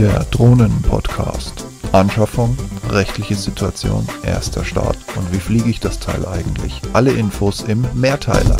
Der 0.00 0.20
Drohnen-Podcast. 0.30 1.66
Anschaffung, 1.92 2.56
rechtliche 2.88 3.34
Situation, 3.34 4.08
erster 4.24 4.64
Start 4.64 4.96
und 5.14 5.30
wie 5.30 5.38
fliege 5.38 5.68
ich 5.68 5.78
das 5.78 6.00
Teil 6.00 6.24
eigentlich? 6.24 6.80
Alle 6.94 7.12
Infos 7.12 7.60
im 7.64 7.84
Mehrteiler. 7.92 8.56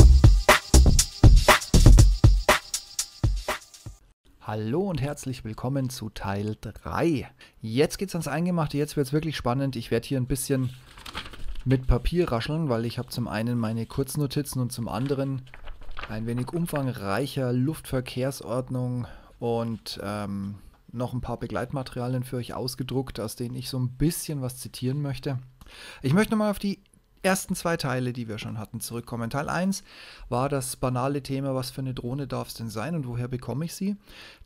Hallo 4.42 4.82
und 4.82 5.00
herzlich 5.00 5.42
willkommen 5.42 5.88
zu 5.88 6.10
Teil 6.10 6.58
3. 6.60 7.30
Jetzt 7.62 7.96
geht's 7.96 8.14
ans 8.14 8.28
Eingemachte, 8.28 8.76
jetzt 8.76 8.98
wird's 8.98 9.14
wirklich 9.14 9.38
spannend. 9.38 9.76
Ich 9.76 9.90
werde 9.90 10.06
hier 10.06 10.20
ein 10.20 10.26
bisschen 10.26 10.68
mit 11.64 11.86
Papier 11.86 12.30
rascheln, 12.30 12.68
weil 12.68 12.84
ich 12.84 12.98
habe 12.98 13.08
zum 13.08 13.28
einen 13.28 13.58
meine 13.58 13.86
Kurznotizen 13.86 14.60
und 14.60 14.72
zum 14.72 14.88
anderen 14.88 15.40
ein 16.10 16.26
wenig 16.26 16.52
umfangreicher 16.52 17.54
Luftverkehrsordnung 17.54 19.06
und 19.38 19.98
ähm, 20.04 20.56
noch 20.92 21.12
ein 21.12 21.20
paar 21.20 21.38
Begleitmaterialien 21.38 22.24
für 22.24 22.36
euch 22.36 22.54
ausgedruckt, 22.54 23.20
aus 23.20 23.36
denen 23.36 23.54
ich 23.54 23.68
so 23.68 23.78
ein 23.78 23.96
bisschen 23.96 24.42
was 24.42 24.58
zitieren 24.58 25.02
möchte. 25.02 25.38
Ich 26.02 26.12
möchte 26.12 26.32
nochmal 26.32 26.50
auf 26.50 26.58
die 26.58 26.80
ersten 27.22 27.54
zwei 27.54 27.76
Teile, 27.76 28.12
die 28.12 28.28
wir 28.28 28.38
schon 28.38 28.58
hatten, 28.58 28.80
zurückkommen. 28.80 29.30
Teil 29.30 29.48
1 29.48 29.82
war 30.28 30.48
das 30.48 30.76
banale 30.76 31.22
Thema, 31.22 31.54
was 31.54 31.70
für 31.70 31.82
eine 31.82 31.94
Drohne 31.94 32.26
darf 32.26 32.48
es 32.48 32.54
denn 32.54 32.70
sein 32.70 32.94
und 32.94 33.06
woher 33.06 33.28
bekomme 33.28 33.64
ich 33.64 33.74
sie. 33.74 33.96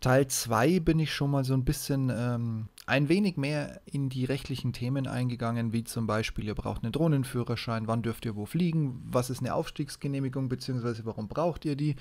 Teil 0.01 0.27
2 0.27 0.81
bin 0.81 0.99
ich 0.99 1.13
schon 1.13 1.31
mal 1.31 1.45
so 1.45 1.55
ein 1.55 1.65
bisschen 1.65 2.11
ähm, 2.15 2.69
ein 2.87 3.09
wenig 3.09 3.37
mehr 3.37 3.81
in 3.87 4.09
die 4.09 4.25
rechtlichen 4.25 4.73
Themen 4.73 5.07
eingegangen, 5.07 5.73
wie 5.73 5.85
zum 5.85 6.07
Beispiel, 6.07 6.45
ihr 6.45 6.55
braucht 6.55 6.83
einen 6.83 6.93
Drohnenführerschein, 6.93 7.87
wann 7.87 8.03
dürft 8.03 8.25
ihr 8.25 8.37
wo 8.37 8.45
fliegen, 8.45 9.03
was 9.07 9.31
ist 9.31 9.41
eine 9.41 9.55
Aufstiegsgenehmigung, 9.55 10.49
beziehungsweise 10.49 11.05
warum 11.05 11.29
braucht 11.29 11.65
ihr 11.65 11.77
die. 11.77 11.97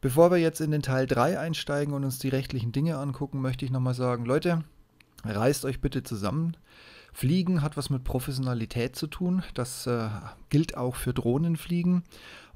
Bevor 0.00 0.30
wir 0.30 0.38
jetzt 0.38 0.60
in 0.60 0.70
den 0.70 0.82
Teil 0.82 1.06
3 1.06 1.38
einsteigen 1.40 1.92
und 1.92 2.04
uns 2.04 2.18
die 2.18 2.28
rechtlichen 2.28 2.70
Dinge 2.70 2.98
angucken, 2.98 3.40
möchte 3.40 3.64
ich 3.64 3.72
nochmal 3.72 3.94
sagen, 3.94 4.24
Leute, 4.24 4.62
reißt 5.24 5.64
euch 5.64 5.80
bitte 5.80 6.04
zusammen. 6.04 6.56
Fliegen 7.12 7.62
hat 7.62 7.76
was 7.76 7.90
mit 7.90 8.04
Professionalität 8.04 8.94
zu 8.94 9.08
tun. 9.08 9.42
Das 9.54 9.88
äh, 9.88 10.08
gilt 10.50 10.76
auch 10.76 10.94
für 10.94 11.12
Drohnenfliegen. 11.12 12.04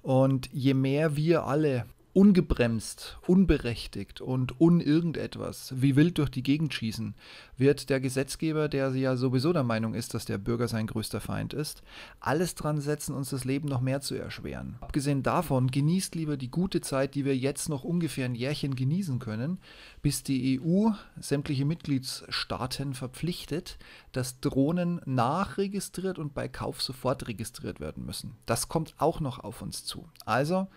Und 0.02 0.50
je 0.52 0.74
mehr 0.74 1.16
wir 1.16 1.44
alle 1.44 1.86
ungebremst, 2.14 3.18
unberechtigt 3.26 4.20
und 4.20 4.60
unirgendetwas 4.60 5.72
wie 5.76 5.96
wild 5.96 6.18
durch 6.18 6.28
die 6.28 6.42
Gegend 6.42 6.74
schießen, 6.74 7.14
wird 7.56 7.88
der 7.88 8.00
Gesetzgeber, 8.00 8.68
der 8.68 8.90
ja 8.90 9.16
sowieso 9.16 9.52
der 9.52 9.62
Meinung 9.62 9.94
ist, 9.94 10.12
dass 10.12 10.26
der 10.26 10.36
Bürger 10.36 10.68
sein 10.68 10.86
größter 10.86 11.20
Feind 11.20 11.54
ist, 11.54 11.82
alles 12.20 12.54
dran 12.54 12.80
setzen, 12.80 13.14
uns 13.14 13.30
das 13.30 13.44
Leben 13.44 13.68
noch 13.68 13.80
mehr 13.80 14.02
zu 14.02 14.14
erschweren. 14.14 14.76
Abgesehen 14.80 15.22
davon, 15.22 15.70
genießt 15.70 16.14
lieber 16.14 16.36
die 16.36 16.50
gute 16.50 16.82
Zeit, 16.82 17.14
die 17.14 17.24
wir 17.24 17.36
jetzt 17.36 17.70
noch 17.70 17.82
ungefähr 17.82 18.26
ein 18.26 18.34
Jährchen 18.34 18.76
genießen 18.76 19.18
können, 19.18 19.58
bis 20.02 20.22
die 20.22 20.60
EU 20.60 20.90
sämtliche 21.18 21.64
Mitgliedstaaten 21.64 22.92
verpflichtet, 22.92 23.78
dass 24.12 24.40
Drohnen 24.40 25.00
nachregistriert 25.06 26.18
und 26.18 26.34
bei 26.34 26.48
Kauf 26.48 26.82
sofort 26.82 27.26
registriert 27.26 27.80
werden 27.80 28.04
müssen. 28.04 28.36
Das 28.44 28.68
kommt 28.68 28.94
auch 28.98 29.20
noch 29.20 29.38
auf 29.38 29.62
uns 29.62 29.84
zu. 29.84 30.08
Also, 30.26 30.68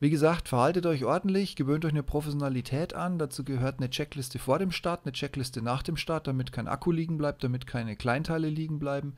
wie 0.00 0.10
gesagt, 0.10 0.48
verhaltet 0.48 0.86
euch 0.86 1.04
ordentlich, 1.04 1.56
gewöhnt 1.56 1.84
euch 1.84 1.92
eine 1.92 2.02
Professionalität 2.02 2.94
an. 2.94 3.18
Dazu 3.18 3.42
gehört 3.42 3.78
eine 3.78 3.90
Checkliste 3.90 4.38
vor 4.38 4.58
dem 4.58 4.70
Start, 4.70 5.00
eine 5.04 5.12
Checkliste 5.12 5.60
nach 5.60 5.82
dem 5.82 5.96
Start, 5.96 6.26
damit 6.26 6.52
kein 6.52 6.68
Akku 6.68 6.92
liegen 6.92 7.18
bleibt, 7.18 7.42
damit 7.42 7.66
keine 7.66 7.96
Kleinteile 7.96 8.48
liegen 8.48 8.78
bleiben, 8.78 9.14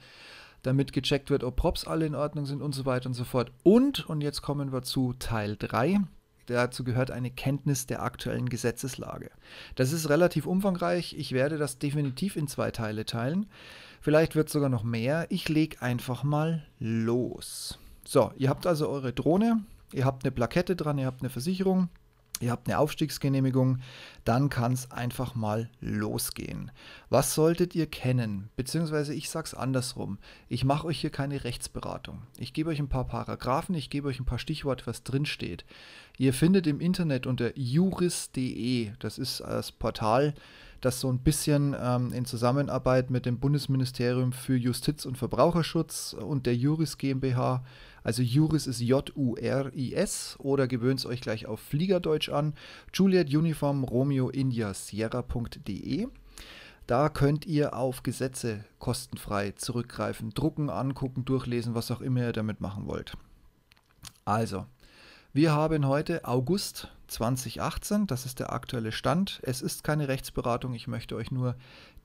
damit 0.63 0.93
gecheckt 0.93 1.31
wird, 1.31 1.45
ob 1.45 1.57
Props 1.57 1.87
alle 1.87 2.07
in 2.07 2.15
Ordnung 2.15 2.47
sind 2.47 2.63
und 2.63 2.75
so 2.75 2.87
weiter 2.87 3.09
und 3.09 3.15
so 3.15 3.25
fort. 3.25 3.53
Und, 3.63 4.09
und 4.09 4.23
jetzt 4.23 4.41
kommen 4.41 4.73
wir 4.73 4.83
zu 4.83 5.13
Teil 5.19 5.57
3. 5.59 6.01
Dazu 6.47 6.83
gehört 6.83 7.11
eine 7.11 7.31
Kenntnis 7.31 7.87
der 7.87 8.03
aktuellen 8.03 8.49
Gesetzeslage. 8.49 9.31
Das 9.77 9.93
ist 9.93 10.09
relativ 10.09 10.47
umfangreich. 10.47 11.15
Ich 11.17 11.33
werde 11.33 11.59
das 11.59 11.79
definitiv 11.79 12.37
in 12.37 12.49
zwei 12.49 12.71
Teile 12.71 13.05
teilen. 13.05 13.47
Vielleicht 14.01 14.35
wird 14.35 14.49
es 14.49 14.53
sogar 14.55 14.71
noch 14.71 14.83
mehr. 14.83 15.27
Ich 15.29 15.49
lege 15.49 15.81
einfach 15.83 16.25
mal 16.25 16.67
los. 16.79 17.79
So, 18.05 18.33
ihr 18.37 18.49
habt 18.49 18.67
also 18.67 18.89
eure 18.89 19.13
Drohne, 19.13 19.63
ihr 19.93 20.05
habt 20.05 20.25
eine 20.25 20.33
Plakette 20.33 20.77
dran, 20.77 20.99
ihr 20.99 21.07
habt 21.07 21.23
eine 21.23 21.31
Versicherung, 21.31 21.89
ihr 22.41 22.51
habt 22.51 22.69
eine 22.69 22.79
Aufstiegsgenehmigung, 22.79 23.79
dann 24.25 24.49
kann 24.49 24.73
es 24.73 24.91
einfach 24.91 25.35
mal 25.35 25.69
losgehen. 25.81 26.71
Was 27.09 27.35
solltet 27.35 27.75
ihr 27.75 27.87
kennen? 27.87 28.49
Beziehungsweise 28.57 29.15
ich 29.15 29.29
sage 29.31 29.47
es 29.47 29.55
andersrum. 29.55 30.19
Ich 30.49 30.65
mache 30.65 30.87
euch 30.87 31.01
hier 31.01 31.11
keine 31.11 31.45
Rechtsberatung. 31.45 32.23
Ich 32.39 32.53
gebe 32.53 32.71
euch 32.71 32.79
ein 32.79 32.89
paar 32.89 33.07
Paragraphen, 33.07 33.75
ich 33.75 33.91
gebe 33.91 34.09
euch 34.09 34.21
ein 34.21 34.27
paar 34.27 34.39
Stichworte, 34.39 34.87
was 34.87 35.05
drin 35.05 35.27
steht. 35.27 35.65
Ihr 36.19 36.33
findet 36.33 36.67
im 36.67 36.81
Internet 36.81 37.27
unter 37.27 37.57
juris.de, 37.57 38.93
das 38.99 39.19
ist 39.19 39.41
das 39.41 39.73
Portal, 39.73 40.35
das 40.81 41.01
so 41.01 41.13
ein 41.13 41.19
bisschen 41.19 41.77
ähm, 41.79 42.13
in 42.13 42.25
Zusammenarbeit 42.25 43.11
mit 43.11 43.27
dem 43.27 43.39
Bundesministerium 43.39 44.33
für 44.33 44.57
Justiz 44.57 45.05
und 45.05 45.19
Verbraucherschutz 45.19 46.15
und 46.15 46.47
der 46.47 46.57
Juris 46.57 46.97
GmbH 46.97 47.63
also 48.03 48.23
Juris 48.23 48.67
ist 48.67 48.81
J-U-R-I-S 48.81 50.37
oder 50.39 50.67
gewöhnt 50.67 51.05
euch 51.07 51.21
gleich 51.21 51.47
auf 51.47 51.61
Fliegerdeutsch 51.61 52.29
an. 52.31 52.55
Juliet 52.93 53.35
Uniform 53.35 53.85
Romeo 53.85 54.31
India 54.31 54.73
Sierra.de. 54.75 56.09
Da 56.87 57.09
könnt 57.09 57.47
ihr 57.47 57.77
auf 57.77 58.03
Gesetze 58.03 58.65
kostenfrei 58.79 59.53
zurückgreifen, 59.53 60.31
drucken, 60.31 60.71
angucken, 60.71 61.25
durchlesen, 61.25 61.75
was 61.75 61.91
auch 61.91 62.01
immer 62.01 62.23
ihr 62.23 62.33
damit 62.33 62.61
machen 62.61 62.87
wollt. 62.87 63.17
Also, 64.25 64.67
wir 65.33 65.53
haben 65.53 65.87
heute 65.87 66.25
August 66.25 66.89
2018, 67.11 68.07
das 68.07 68.25
ist 68.25 68.39
der 68.39 68.53
aktuelle 68.53 68.93
Stand. 68.93 69.41
Es 69.43 69.63
ist 69.63 69.85
keine 69.85 70.09
Rechtsberatung, 70.09 70.75
ich 70.75 70.87
möchte 70.87 71.17
euch 71.17 71.31
nur 71.31 71.57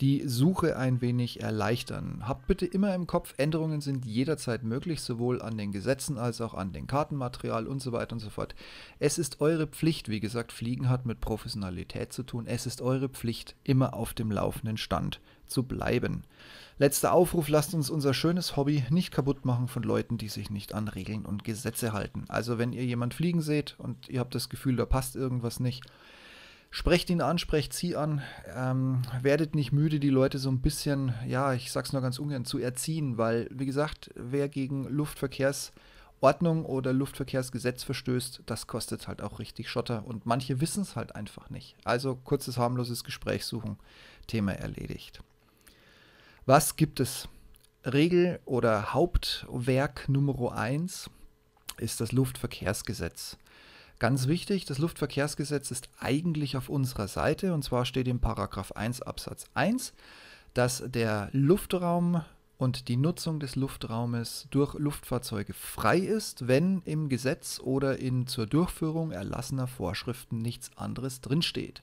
die 0.02 0.28
Suche 0.28 0.78
ein 0.78 1.00
wenig 1.00 1.42
erleichtern. 1.42 2.24
Habt 2.28 2.48
bitte 2.48 2.66
immer 2.66 2.94
im 2.96 3.08
Kopf, 3.08 3.34
Änderungen 3.38 3.82
sind 3.82 4.06
jederzeit 4.06 4.64
möglich, 4.64 5.02
sowohl 5.02 5.42
an 5.42 5.58
den 5.58 5.72
Gesetzen 5.72 6.18
als 6.18 6.42
auch 6.42 6.54
an 6.54 6.74
den 6.74 6.88
Kartenmaterial 6.88 7.68
und 7.68 7.82
so 7.82 7.92
weiter 7.92 8.14
und 8.14 8.20
so 8.20 8.30
fort. 8.30 8.56
Es 9.00 9.18
ist 9.18 9.42
eure 9.42 9.68
Pflicht, 9.68 10.10
wie 10.10 10.20
gesagt, 10.20 10.52
Fliegen 10.52 10.90
hat 10.90 11.06
mit 11.06 11.22
Professionalität 11.22 12.12
zu 12.12 12.24
tun, 12.24 12.48
es 12.48 12.66
ist 12.66 12.82
eure 12.82 13.10
Pflicht, 13.10 13.56
immer 13.64 13.94
auf 13.94 14.14
dem 14.14 14.32
laufenden 14.32 14.78
Stand 14.78 15.22
zu 15.48 15.64
bleiben. 15.64 16.24
Letzter 16.78 17.14
Aufruf, 17.14 17.48
lasst 17.48 17.74
uns 17.74 17.90
unser 17.90 18.14
schönes 18.14 18.58
Hobby 18.58 18.84
nicht 18.90 19.14
kaputt 19.14 19.46
machen 19.46 19.70
von 19.70 19.84
Leuten, 19.84 20.18
die 20.18 20.28
sich 20.28 20.50
nicht 20.50 20.74
an 20.74 20.90
Regeln 20.90 21.26
und 21.26 21.46
Gesetze 21.46 21.94
halten. 21.94 22.26
Also 22.28 22.58
wenn 22.58 22.74
ihr 22.74 22.84
jemand 22.84 23.14
fliegen 23.14 23.42
seht 23.42 23.76
und 23.78 24.10
ihr 24.10 24.20
habt 24.20 24.36
das 24.36 24.50
Gefühl, 24.50 24.76
da 24.76 24.86
passt 24.96 25.18
irgendwas 25.18 25.60
nicht, 25.60 25.84
sprecht 26.70 27.10
ihn 27.10 27.20
an, 27.20 27.38
sprecht 27.38 27.74
sie 27.74 27.98
an, 27.98 28.22
ähm, 28.56 29.02
werdet 29.22 29.54
nicht 29.54 29.74
müde, 29.74 30.00
die 30.00 30.10
Leute 30.10 30.40
so 30.40 30.50
ein 30.50 30.62
bisschen, 30.62 31.14
ja, 31.28 31.52
ich 31.54 31.70
sag's 31.70 31.92
nur 31.92 32.02
ganz 32.02 32.18
ungern, 32.18 32.46
zu 32.46 32.60
erziehen, 32.60 33.18
weil, 33.18 33.50
wie 33.52 33.66
gesagt, 33.66 34.12
wer 34.16 34.48
gegen 34.48 34.86
Luftverkehrsordnung 34.86 36.64
oder 36.64 36.94
Luftverkehrsgesetz 36.94 37.84
verstößt, 37.84 38.44
das 38.46 38.68
kostet 38.68 39.10
halt 39.10 39.22
auch 39.22 39.40
richtig 39.40 39.70
Schotter 39.70 40.08
und 40.08 40.26
manche 40.26 40.62
wissen 40.62 40.84
es 40.84 40.96
halt 40.96 41.14
einfach 41.14 41.50
nicht. 41.50 41.76
Also 41.84 42.16
kurzes, 42.16 42.58
harmloses 42.58 43.04
Gespräch 43.04 43.44
suchen, 43.44 43.76
Thema 44.28 44.54
erledigt. 44.54 45.22
Was 46.46 46.78
gibt 46.78 47.02
es? 47.02 47.28
Regel 47.84 48.40
oder 48.46 48.94
Hauptwerk 48.94 50.08
Nummer 50.08 50.56
1 50.56 51.10
ist 51.80 52.00
das 52.00 52.14
Luftverkehrsgesetz. 52.14 53.36
Ganz 53.98 54.28
wichtig, 54.28 54.66
das 54.66 54.78
Luftverkehrsgesetz 54.78 55.72
ist 55.72 55.90
eigentlich 56.00 56.58
auf 56.58 56.68
unserer 56.68 57.08
Seite 57.08 57.54
und 57.54 57.64
zwar 57.64 57.86
steht 57.86 58.08
im 58.08 58.20
Paragraph 58.20 58.74
1 58.74 59.02
Absatz 59.02 59.46
1, 59.54 59.94
dass 60.54 60.84
der 60.86 61.30
Luftraum 61.32 62.22
und 62.58 62.88
die 62.88 62.98
Nutzung 62.98 63.40
des 63.40 63.56
Luftraumes 63.56 64.48
durch 64.50 64.74
Luftfahrzeuge 64.76 65.54
frei 65.54 66.00
ist, 66.00 66.48
wenn 66.48 66.82
im 66.84 67.10
Gesetz 67.10 67.60
oder 67.60 68.00
in 68.00 68.28
zur 68.28 68.48
Durchführung 68.48 69.12
erlassener 69.12 69.68
Vorschriften 69.68 70.42
nichts 70.42 70.72
anderes 70.76 71.22
drinsteht. 71.22 71.82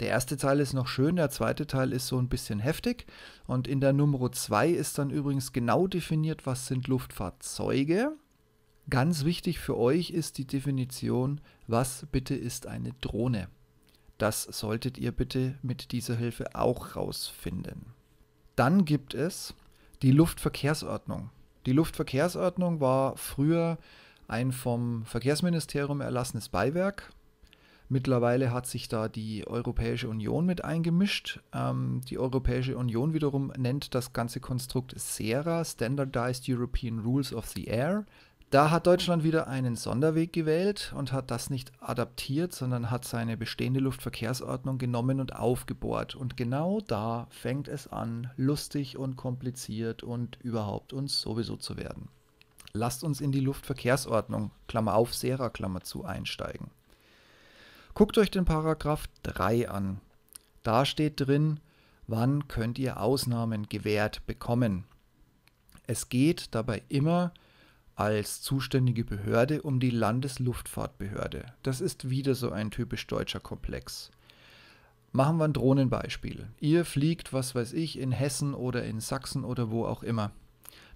Der 0.00 0.08
erste 0.08 0.36
Teil 0.36 0.60
ist 0.60 0.72
noch 0.72 0.86
schön, 0.86 1.16
der 1.16 1.30
zweite 1.30 1.66
Teil 1.66 1.92
ist 1.92 2.06
so 2.06 2.18
ein 2.18 2.28
bisschen 2.28 2.58
heftig. 2.58 3.06
Und 3.46 3.68
in 3.68 3.80
der 3.80 3.92
Nummer 3.92 4.32
2 4.32 4.70
ist 4.70 4.96
dann 4.96 5.10
übrigens 5.10 5.52
genau 5.52 5.86
definiert, 5.86 6.46
was 6.46 6.66
sind 6.66 6.88
Luftfahrzeuge. 6.88 8.12
Ganz 8.90 9.24
wichtig 9.24 9.60
für 9.60 9.76
euch 9.76 10.10
ist 10.10 10.36
die 10.38 10.46
Definition, 10.46 11.40
was 11.68 12.06
bitte 12.10 12.34
ist 12.34 12.66
eine 12.66 12.92
Drohne. 13.00 13.48
Das 14.18 14.42
solltet 14.42 14.98
ihr 14.98 15.12
bitte 15.12 15.56
mit 15.62 15.92
dieser 15.92 16.16
Hilfe 16.16 16.56
auch 16.56 16.96
rausfinden. 16.96 17.86
Dann 18.56 18.84
gibt 18.84 19.14
es 19.14 19.54
die 20.02 20.10
Luftverkehrsordnung. 20.10 21.30
Die 21.66 21.72
Luftverkehrsordnung 21.72 22.80
war 22.80 23.16
früher 23.16 23.78
ein 24.26 24.50
vom 24.50 25.04
Verkehrsministerium 25.04 26.00
erlassenes 26.00 26.48
Beiwerk 26.48 27.12
Mittlerweile 27.92 28.52
hat 28.52 28.68
sich 28.68 28.86
da 28.86 29.08
die 29.08 29.44
Europäische 29.48 30.08
Union 30.08 30.46
mit 30.46 30.64
eingemischt. 30.64 31.40
Ähm, 31.52 32.02
die 32.08 32.20
Europäische 32.20 32.78
Union 32.78 33.14
wiederum 33.14 33.52
nennt 33.58 33.96
das 33.96 34.12
ganze 34.12 34.38
Konstrukt 34.38 34.94
SERA, 34.96 35.64
Standardized 35.64 36.48
European 36.48 37.00
Rules 37.00 37.34
of 37.34 37.48
the 37.48 37.64
Air. 37.64 38.06
Da 38.50 38.72
hat 38.72 38.88
Deutschland 38.88 39.22
wieder 39.22 39.46
einen 39.46 39.76
Sonderweg 39.76 40.32
gewählt 40.32 40.92
und 40.96 41.12
hat 41.12 41.30
das 41.30 41.50
nicht 41.50 41.70
adaptiert, 41.80 42.52
sondern 42.52 42.90
hat 42.90 43.04
seine 43.04 43.36
bestehende 43.36 43.78
Luftverkehrsordnung 43.78 44.76
genommen 44.76 45.20
und 45.20 45.36
aufgebohrt. 45.36 46.16
Und 46.16 46.36
genau 46.36 46.80
da 46.80 47.28
fängt 47.30 47.68
es 47.68 47.86
an, 47.86 48.28
lustig 48.36 48.98
und 48.98 49.14
kompliziert 49.14 50.02
und 50.02 50.36
überhaupt 50.42 50.92
uns 50.92 51.20
sowieso 51.20 51.56
zu 51.56 51.76
werden. 51.76 52.08
Lasst 52.72 53.04
uns 53.04 53.20
in 53.20 53.30
die 53.30 53.38
Luftverkehrsordnung, 53.38 54.50
Klammer 54.66 54.96
auf, 54.96 55.14
Sera, 55.14 55.48
Klammer 55.48 55.82
zu, 55.82 56.04
einsteigen. 56.04 56.72
Guckt 57.94 58.18
euch 58.18 58.32
den 58.32 58.46
Paragraph 58.46 59.06
3 59.22 59.68
an. 59.68 60.00
Da 60.64 60.84
steht 60.84 61.20
drin, 61.20 61.60
wann 62.08 62.48
könnt 62.48 62.80
ihr 62.80 63.00
Ausnahmen 63.00 63.68
gewährt 63.68 64.26
bekommen. 64.26 64.84
Es 65.86 66.08
geht 66.08 66.52
dabei 66.52 66.82
immer 66.88 67.32
um 67.32 67.49
als 68.00 68.40
zuständige 68.40 69.04
Behörde 69.04 69.60
um 69.60 69.78
die 69.78 69.90
Landesluftfahrtbehörde. 69.90 71.44
Das 71.62 71.82
ist 71.82 72.08
wieder 72.08 72.34
so 72.34 72.50
ein 72.50 72.70
typisch 72.70 73.06
deutscher 73.06 73.40
Komplex. 73.40 74.10
Machen 75.12 75.36
wir 75.36 75.44
ein 75.44 75.52
Drohnenbeispiel. 75.52 76.48
Ihr 76.60 76.86
fliegt, 76.86 77.34
was 77.34 77.54
weiß 77.54 77.74
ich, 77.74 77.98
in 77.98 78.10
Hessen 78.10 78.54
oder 78.54 78.84
in 78.84 79.00
Sachsen 79.00 79.44
oder 79.44 79.70
wo 79.70 79.84
auch 79.84 80.02
immer. 80.02 80.30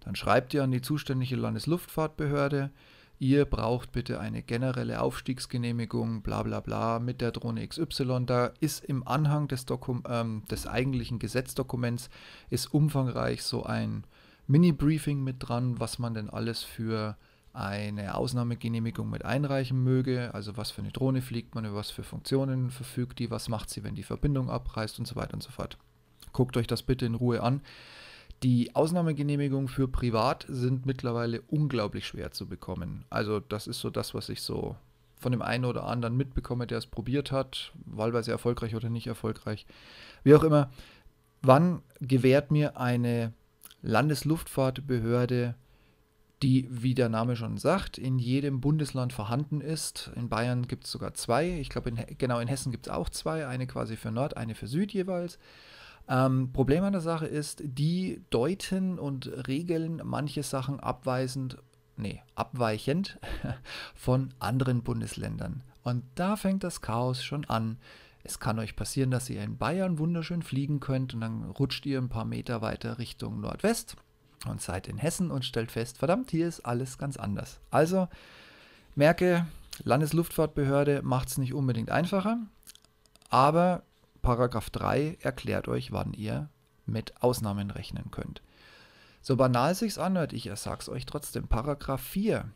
Dann 0.00 0.16
schreibt 0.16 0.54
ihr 0.54 0.64
an 0.64 0.70
die 0.70 0.80
zuständige 0.80 1.36
Landesluftfahrtbehörde, 1.36 2.70
ihr 3.18 3.44
braucht 3.44 3.92
bitte 3.92 4.18
eine 4.18 4.42
generelle 4.42 5.02
Aufstiegsgenehmigung, 5.02 6.22
bla 6.22 6.42
bla 6.42 6.60
bla, 6.60 7.00
mit 7.00 7.20
der 7.20 7.32
Drohne 7.32 7.68
XY. 7.68 8.22
Da 8.24 8.46
ist 8.60 8.82
im 8.82 9.06
Anhang 9.06 9.46
des, 9.46 9.66
Dokum 9.66 10.04
ähm, 10.08 10.42
des 10.50 10.66
eigentlichen 10.66 11.18
Gesetzdokuments 11.18 12.08
ist 12.48 12.72
umfangreich 12.72 13.42
so 13.42 13.64
ein 13.64 14.04
Mini-Briefing 14.46 15.22
mit 15.22 15.36
dran, 15.38 15.80
was 15.80 15.98
man 15.98 16.14
denn 16.14 16.30
alles 16.30 16.62
für 16.62 17.16
eine 17.54 18.16
Ausnahmegenehmigung 18.16 19.08
mit 19.08 19.24
einreichen 19.24 19.82
möge, 19.82 20.34
also 20.34 20.56
was 20.56 20.72
für 20.72 20.82
eine 20.82 20.90
Drohne 20.90 21.22
fliegt 21.22 21.54
man, 21.54 21.64
über 21.64 21.76
was 21.76 21.90
für 21.90 22.02
Funktionen 22.02 22.70
verfügt 22.70 23.20
die, 23.20 23.30
was 23.30 23.48
macht 23.48 23.70
sie, 23.70 23.84
wenn 23.84 23.94
die 23.94 24.02
Verbindung 24.02 24.50
abreißt 24.50 24.98
und 24.98 25.06
so 25.06 25.14
weiter 25.14 25.34
und 25.34 25.42
so 25.42 25.50
fort. 25.50 25.78
Guckt 26.32 26.56
euch 26.56 26.66
das 26.66 26.82
bitte 26.82 27.06
in 27.06 27.14
Ruhe 27.14 27.42
an. 27.42 27.62
Die 28.42 28.74
Ausnahmegenehmigungen 28.74 29.68
für 29.68 29.86
privat 29.86 30.44
sind 30.48 30.84
mittlerweile 30.84 31.40
unglaublich 31.42 32.06
schwer 32.06 32.32
zu 32.32 32.46
bekommen. 32.46 33.04
Also 33.08 33.38
das 33.38 33.68
ist 33.68 33.80
so 33.80 33.88
das, 33.88 34.14
was 34.14 34.28
ich 34.28 34.42
so 34.42 34.76
von 35.16 35.32
dem 35.32 35.40
einen 35.40 35.64
oder 35.64 35.84
anderen 35.84 36.16
mitbekomme, 36.16 36.66
der 36.66 36.78
es 36.78 36.86
probiert 36.86 37.30
hat, 37.30 37.72
wahlweise 37.86 38.32
erfolgreich 38.32 38.74
oder 38.74 38.90
nicht 38.90 39.06
erfolgreich. 39.06 39.64
Wie 40.24 40.34
auch 40.34 40.42
immer, 40.42 40.70
wann 41.40 41.82
gewährt 42.00 42.50
mir 42.50 42.76
eine 42.78 43.32
Landesluftfahrtbehörde, 43.84 45.54
die, 46.42 46.66
wie 46.70 46.94
der 46.94 47.08
Name 47.08 47.36
schon 47.36 47.58
sagt, 47.58 47.98
in 47.98 48.18
jedem 48.18 48.60
Bundesland 48.60 49.12
vorhanden 49.12 49.60
ist. 49.60 50.10
In 50.16 50.28
Bayern 50.28 50.66
gibt 50.66 50.84
es 50.84 50.90
sogar 50.90 51.14
zwei. 51.14 51.58
Ich 51.60 51.68
glaube, 51.68 51.92
genau 52.18 52.40
in 52.40 52.48
Hessen 52.48 52.72
gibt 52.72 52.86
es 52.86 52.92
auch 52.92 53.08
zwei. 53.08 53.46
Eine 53.46 53.66
quasi 53.66 53.96
für 53.96 54.10
Nord, 54.10 54.36
eine 54.36 54.54
für 54.54 54.66
Süd 54.66 54.92
jeweils. 54.92 55.38
Ähm, 56.08 56.50
Problem 56.52 56.84
an 56.84 56.92
der 56.92 57.02
Sache 57.02 57.26
ist, 57.26 57.62
die 57.64 58.22
deuten 58.30 58.98
und 58.98 59.48
regeln 59.48 60.02
manche 60.04 60.42
Sachen 60.42 60.80
abweisend, 60.80 61.58
nee, 61.96 62.22
abweichend 62.34 63.18
von 63.94 64.34
anderen 64.38 64.82
Bundesländern. 64.82 65.62
Und 65.82 66.04
da 66.14 66.36
fängt 66.36 66.64
das 66.64 66.80
Chaos 66.80 67.22
schon 67.22 67.44
an. 67.46 67.78
Es 68.26 68.40
kann 68.40 68.58
euch 68.58 68.74
passieren, 68.74 69.10
dass 69.10 69.28
ihr 69.28 69.42
in 69.42 69.58
Bayern 69.58 69.98
wunderschön 69.98 70.42
fliegen 70.42 70.80
könnt 70.80 71.12
und 71.12 71.20
dann 71.20 71.44
rutscht 71.50 71.84
ihr 71.84 71.98
ein 71.98 72.08
paar 72.08 72.24
Meter 72.24 72.62
weiter 72.62 72.98
Richtung 72.98 73.40
Nordwest 73.40 73.96
und 74.48 74.62
seid 74.62 74.88
in 74.88 74.96
Hessen 74.96 75.30
und 75.30 75.44
stellt 75.44 75.70
fest, 75.70 75.98
verdammt, 75.98 76.30
hier 76.30 76.48
ist 76.48 76.60
alles 76.60 76.96
ganz 76.96 77.18
anders. 77.18 77.60
Also 77.70 78.08
merke, 78.94 79.46
Landesluftfahrtbehörde 79.82 81.02
macht 81.02 81.28
es 81.28 81.38
nicht 81.38 81.52
unbedingt 81.52 81.90
einfacher, 81.90 82.38
aber 83.28 83.82
Paragraph 84.22 84.70
3 84.70 85.18
erklärt 85.20 85.68
euch, 85.68 85.92
wann 85.92 86.14
ihr 86.14 86.48
mit 86.86 87.22
Ausnahmen 87.22 87.70
rechnen 87.70 88.10
könnt. 88.10 88.42
So 89.20 89.36
banal 89.36 89.74
sich's 89.74 89.98
anhört, 89.98 90.32
ich 90.32 90.50
sag's 90.54 90.88
euch 90.88 91.04
trotzdem, 91.04 91.46
Paragraph 91.46 92.02
4, 92.02 92.50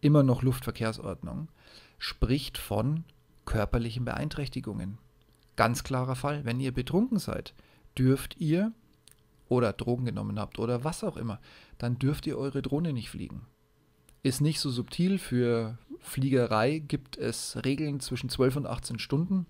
immer 0.00 0.22
noch 0.22 0.42
Luftverkehrsordnung, 0.42 1.48
spricht 1.98 2.56
von 2.56 3.04
körperlichen 3.44 4.04
Beeinträchtigungen. 4.04 4.98
Ganz 5.56 5.84
klarer 5.84 6.16
Fall, 6.16 6.44
wenn 6.44 6.60
ihr 6.60 6.72
betrunken 6.72 7.18
seid, 7.18 7.54
dürft 7.98 8.36
ihr 8.38 8.72
oder 9.48 9.72
Drogen 9.72 10.04
genommen 10.04 10.38
habt 10.38 10.58
oder 10.58 10.84
was 10.84 11.04
auch 11.04 11.16
immer, 11.16 11.40
dann 11.78 11.98
dürft 11.98 12.26
ihr 12.26 12.38
eure 12.38 12.62
Drohne 12.62 12.92
nicht 12.92 13.10
fliegen. 13.10 13.42
Ist 14.22 14.40
nicht 14.40 14.60
so 14.60 14.70
subtil, 14.70 15.18
für 15.18 15.78
Fliegerei 16.00 16.78
gibt 16.78 17.18
es 17.18 17.58
Regeln 17.64 18.00
zwischen 18.00 18.28
12 18.28 18.56
und 18.56 18.66
18 18.66 18.98
Stunden. 18.98 19.46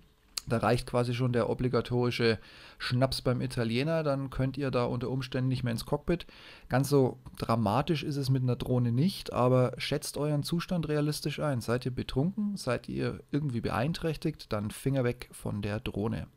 Da 0.47 0.57
reicht 0.57 0.87
quasi 0.87 1.13
schon 1.13 1.31
der 1.31 1.49
obligatorische 1.49 2.37
Schnaps 2.77 3.21
beim 3.21 3.41
Italiener, 3.41 4.03
dann 4.03 4.29
könnt 4.29 4.57
ihr 4.57 4.71
da 4.71 4.85
unter 4.85 5.09
Umständen 5.09 5.47
nicht 5.47 5.63
mehr 5.63 5.71
ins 5.71 5.85
Cockpit. 5.85 6.25
Ganz 6.67 6.89
so 6.89 7.19
dramatisch 7.37 8.03
ist 8.03 8.17
es 8.17 8.29
mit 8.29 8.43
einer 8.43 8.57
Drohne 8.57 8.91
nicht, 8.91 9.31
aber 9.31 9.73
schätzt 9.77 10.17
euren 10.17 10.43
Zustand 10.43 10.89
realistisch 10.89 11.39
ein. 11.39 11.61
Seid 11.61 11.85
ihr 11.85 11.95
betrunken, 11.95 12.57
seid 12.57 12.89
ihr 12.89 13.21
irgendwie 13.31 13.61
beeinträchtigt, 13.61 14.51
dann 14.51 14.71
Finger 14.71 15.03
weg 15.03 15.29
von 15.31 15.61
der 15.61 15.79
Drohne. 15.79 16.27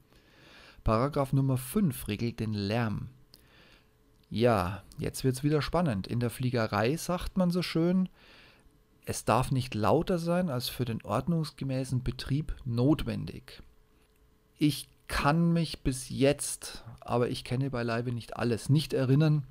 Paragraph 0.85 1.33
Nummer 1.33 1.57
5 1.57 2.07
regelt 2.07 2.39
den 2.39 2.53
Lärm. 2.55 3.09
Ja, 4.31 4.83
jetzt 4.99 5.25
wird 5.25 5.37
es 5.37 5.43
wieder 5.43 5.63
spannend. 5.63 6.07
In 6.07 6.21
der 6.21 6.31
Fliegerei 6.31 6.97
sagt 6.97 7.37
man 7.37 7.51
so 7.51 7.63
schön, 7.63 8.09
es 9.05 9.25
darf 9.25 9.53
nicht 9.53 9.75
lauter 9.75 10.19
sein 10.19 10.51
als 10.51 10.69
für 10.69 10.85
den 10.85 11.03
ordnungsgemäßen 11.03 12.03
Betrieb 12.03 12.55
notwendig. 12.65 13.63
Ich 14.59 14.89
kann 15.09 15.53
mich 15.53 15.83
bis 15.83 16.09
jetzt, 16.09 16.85
aber 17.01 17.29
ich 17.29 17.45
kenne 17.45 17.71
beileibe 17.71 18.13
nicht 18.13 18.37
alles, 18.37 18.69
nicht 18.69 18.93
erinnern, 18.93 19.45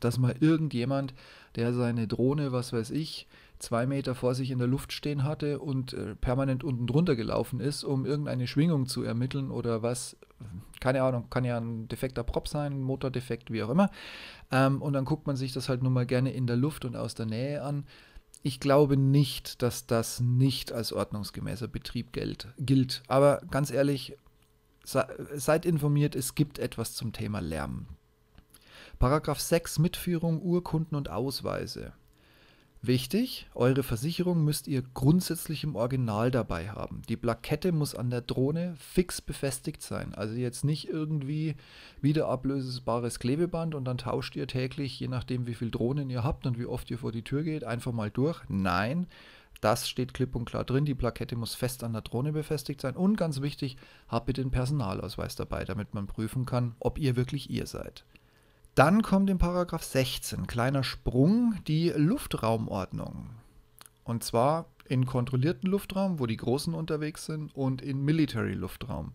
dass 0.00 0.18
mal 0.18 0.34
irgendjemand, 0.40 1.14
der 1.54 1.72
seine 1.72 2.06
Drohne, 2.06 2.52
was 2.52 2.72
weiß 2.72 2.90
ich, 2.90 3.26
zwei 3.58 3.86
Meter 3.86 4.14
vor 4.14 4.34
sich 4.34 4.50
in 4.50 4.58
der 4.58 4.68
Luft 4.68 4.92
stehen 4.92 5.24
hatte 5.24 5.60
und 5.60 5.94
äh, 5.94 6.14
permanent 6.14 6.62
unten 6.64 6.86
drunter 6.86 7.16
gelaufen 7.16 7.60
ist, 7.60 7.84
um 7.84 8.04
irgendeine 8.04 8.46
Schwingung 8.46 8.86
zu 8.86 9.02
ermitteln 9.02 9.50
oder 9.50 9.82
was, 9.82 10.16
keine 10.80 11.02
Ahnung, 11.02 11.30
kann 11.30 11.44
ja 11.44 11.58
ein 11.58 11.88
defekter 11.88 12.22
Prop 12.22 12.48
sein, 12.48 12.82
Motordefekt, 12.82 13.50
wie 13.50 13.62
auch 13.62 13.70
immer. 13.70 13.90
Ähm, 14.50 14.82
und 14.82 14.92
dann 14.92 15.04
guckt 15.04 15.26
man 15.26 15.36
sich 15.36 15.52
das 15.52 15.68
halt 15.68 15.82
nun 15.82 15.92
mal 15.92 16.06
gerne 16.06 16.32
in 16.32 16.46
der 16.46 16.56
Luft 16.56 16.84
und 16.84 16.96
aus 16.96 17.14
der 17.14 17.26
Nähe 17.26 17.62
an. 17.62 17.84
Ich 18.42 18.60
glaube 18.60 18.96
nicht, 18.96 19.62
dass 19.62 19.86
das 19.86 20.20
nicht 20.20 20.72
als 20.72 20.92
ordnungsgemäßer 20.92 21.68
Betrieb 21.68 22.12
gilt. 22.12 22.48
gilt. 22.58 23.02
Aber 23.08 23.40
ganz 23.50 23.70
ehrlich, 23.70 24.16
seid 24.86 25.66
informiert, 25.66 26.14
es 26.14 26.34
gibt 26.34 26.58
etwas 26.58 26.94
zum 26.94 27.12
Thema 27.12 27.40
Lärm. 27.40 27.86
Paragraph 28.98 29.40
6 29.40 29.78
Mitführung, 29.78 30.40
Urkunden 30.40 30.96
und 30.96 31.10
Ausweise. 31.10 31.92
Wichtig, 32.82 33.48
eure 33.54 33.82
Versicherung 33.82 34.44
müsst 34.44 34.68
ihr 34.68 34.82
grundsätzlich 34.94 35.64
im 35.64 35.74
Original 35.74 36.30
dabei 36.30 36.68
haben. 36.68 37.02
Die 37.08 37.16
Plakette 37.16 37.72
muss 37.72 37.96
an 37.96 38.10
der 38.10 38.20
Drohne 38.20 38.76
fix 38.78 39.20
befestigt 39.20 39.82
sein. 39.82 40.14
Also 40.14 40.34
jetzt 40.34 40.64
nicht 40.64 40.88
irgendwie 40.88 41.56
wiederablösbares 42.00 43.18
Klebeband 43.18 43.74
und 43.74 43.86
dann 43.86 43.98
tauscht 43.98 44.36
ihr 44.36 44.46
täglich, 44.46 45.00
je 45.00 45.08
nachdem 45.08 45.48
wie 45.48 45.54
viele 45.54 45.72
Drohnen 45.72 46.10
ihr 46.10 46.22
habt 46.22 46.46
und 46.46 46.58
wie 46.58 46.66
oft 46.66 46.88
ihr 46.90 46.98
vor 46.98 47.10
die 47.10 47.24
Tür 47.24 47.42
geht, 47.42 47.64
einfach 47.64 47.92
mal 47.92 48.10
durch. 48.10 48.40
Nein, 48.48 49.08
das 49.60 49.88
steht 49.88 50.14
klipp 50.14 50.34
und 50.36 50.44
klar 50.44 50.64
drin. 50.64 50.84
Die 50.84 50.94
Plakette 50.94 51.36
muss 51.36 51.54
fest 51.54 51.82
an 51.84 51.92
der 51.92 52.02
Drohne 52.02 52.32
befestigt 52.32 52.80
sein. 52.80 52.96
Und 52.96 53.16
ganz 53.16 53.40
wichtig, 53.40 53.76
habt 54.08 54.26
bitte 54.26 54.42
den 54.42 54.50
Personalausweis 54.50 55.36
dabei, 55.36 55.64
damit 55.64 55.94
man 55.94 56.06
prüfen 56.06 56.46
kann, 56.46 56.74
ob 56.78 56.98
ihr 56.98 57.16
wirklich 57.16 57.50
ihr 57.50 57.66
seid. 57.66 58.04
Dann 58.74 59.02
kommt 59.02 59.30
in 59.30 59.38
Paragraph 59.38 59.84
16, 59.84 60.46
kleiner 60.46 60.84
Sprung, 60.84 61.54
die 61.66 61.90
Luftraumordnung. 61.96 63.30
Und 64.04 64.22
zwar 64.22 64.66
in 64.88 65.06
kontrollierten 65.06 65.70
Luftraum, 65.70 66.20
wo 66.20 66.26
die 66.26 66.36
Großen 66.36 66.74
unterwegs 66.74 67.24
sind, 67.24 67.56
und 67.56 67.80
in 67.80 68.04
Military-Luftraum. 68.04 69.12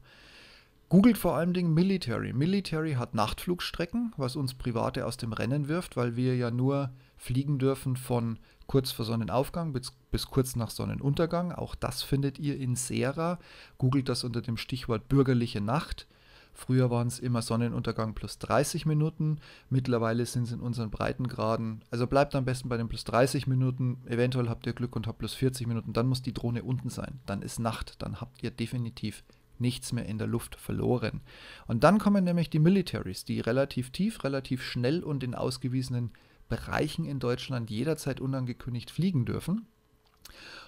Googelt 0.90 1.18
vor 1.18 1.36
allem 1.36 1.54
Dingen 1.54 1.74
Military. 1.74 2.34
Military 2.34 2.94
hat 2.96 3.14
Nachtflugstrecken, 3.14 4.14
was 4.18 4.36
uns 4.36 4.56
Private 4.56 5.06
aus 5.06 5.16
dem 5.16 5.32
Rennen 5.32 5.70
wirft, 5.70 5.96
weil 5.96 6.18
wir 6.18 6.36
ja 6.36 6.52
nur 6.52 6.92
fliegen 7.22 7.60
dürfen 7.60 7.98
von 7.98 8.40
kurz 8.66 8.92
vor 8.92 9.06
Sonnenaufgang 9.06 9.74
bis, 9.74 9.92
bis 10.10 10.26
kurz 10.26 10.56
nach 10.56 10.72
Sonnenuntergang. 10.72 11.52
Auch 11.52 11.76
das 11.76 12.02
findet 12.02 12.40
ihr 12.40 12.58
in 12.58 12.76
Sera. 12.76 13.38
Googelt 13.78 14.10
das 14.10 14.24
unter 14.24 14.42
dem 14.42 14.58
Stichwort 14.58 15.08
bürgerliche 15.08 15.62
Nacht. 15.62 16.08
Früher 16.54 16.90
waren 16.90 17.08
es 17.08 17.20
immer 17.20 17.44
Sonnenuntergang 17.44 18.16
plus 18.16 18.40
30 18.40 18.88
Minuten. 18.88 19.40
Mittlerweile 19.70 20.26
sind 20.26 20.44
es 20.44 20.52
in 20.52 20.62
unseren 20.62 20.90
Breitengraden. 20.90 21.84
Also 21.92 22.08
bleibt 22.08 22.34
am 22.34 22.44
besten 22.44 22.70
bei 22.70 22.78
den 22.78 22.90
plus 22.90 23.04
30 23.04 23.46
Minuten. 23.46 24.02
Eventuell 24.08 24.50
habt 24.50 24.66
ihr 24.66 24.74
Glück 24.74 24.96
und 24.96 25.06
habt 25.06 25.20
plus 25.20 25.36
40 25.36 25.68
Minuten. 25.68 25.94
Dann 25.94 26.08
muss 26.08 26.24
die 26.24 26.34
Drohne 26.34 26.64
unten 26.64 26.90
sein. 26.90 27.20
Dann 27.28 27.44
ist 27.44 27.60
Nacht. 27.60 28.02
Dann 28.02 28.20
habt 28.20 28.42
ihr 28.42 28.50
definitiv 28.50 29.24
nichts 29.60 29.94
mehr 29.94 30.08
in 30.08 30.18
der 30.18 30.28
Luft 30.28 30.56
verloren. 30.56 31.22
Und 31.68 31.84
dann 31.84 32.00
kommen 32.00 32.24
nämlich 32.24 32.50
die 32.50 32.60
Militaries, 32.60 33.26
die 33.26 33.42
relativ 33.42 33.92
tief, 33.92 34.24
relativ 34.24 34.64
schnell 34.64 35.04
und 35.04 35.24
in 35.24 35.36
ausgewiesenen 35.36 36.12
Bereichen 36.52 37.06
in 37.06 37.20
Deutschland 37.20 37.72
jederzeit 37.72 38.20
unangekündigt 38.20 38.92
fliegen 38.92 39.26
dürfen. 39.26 39.66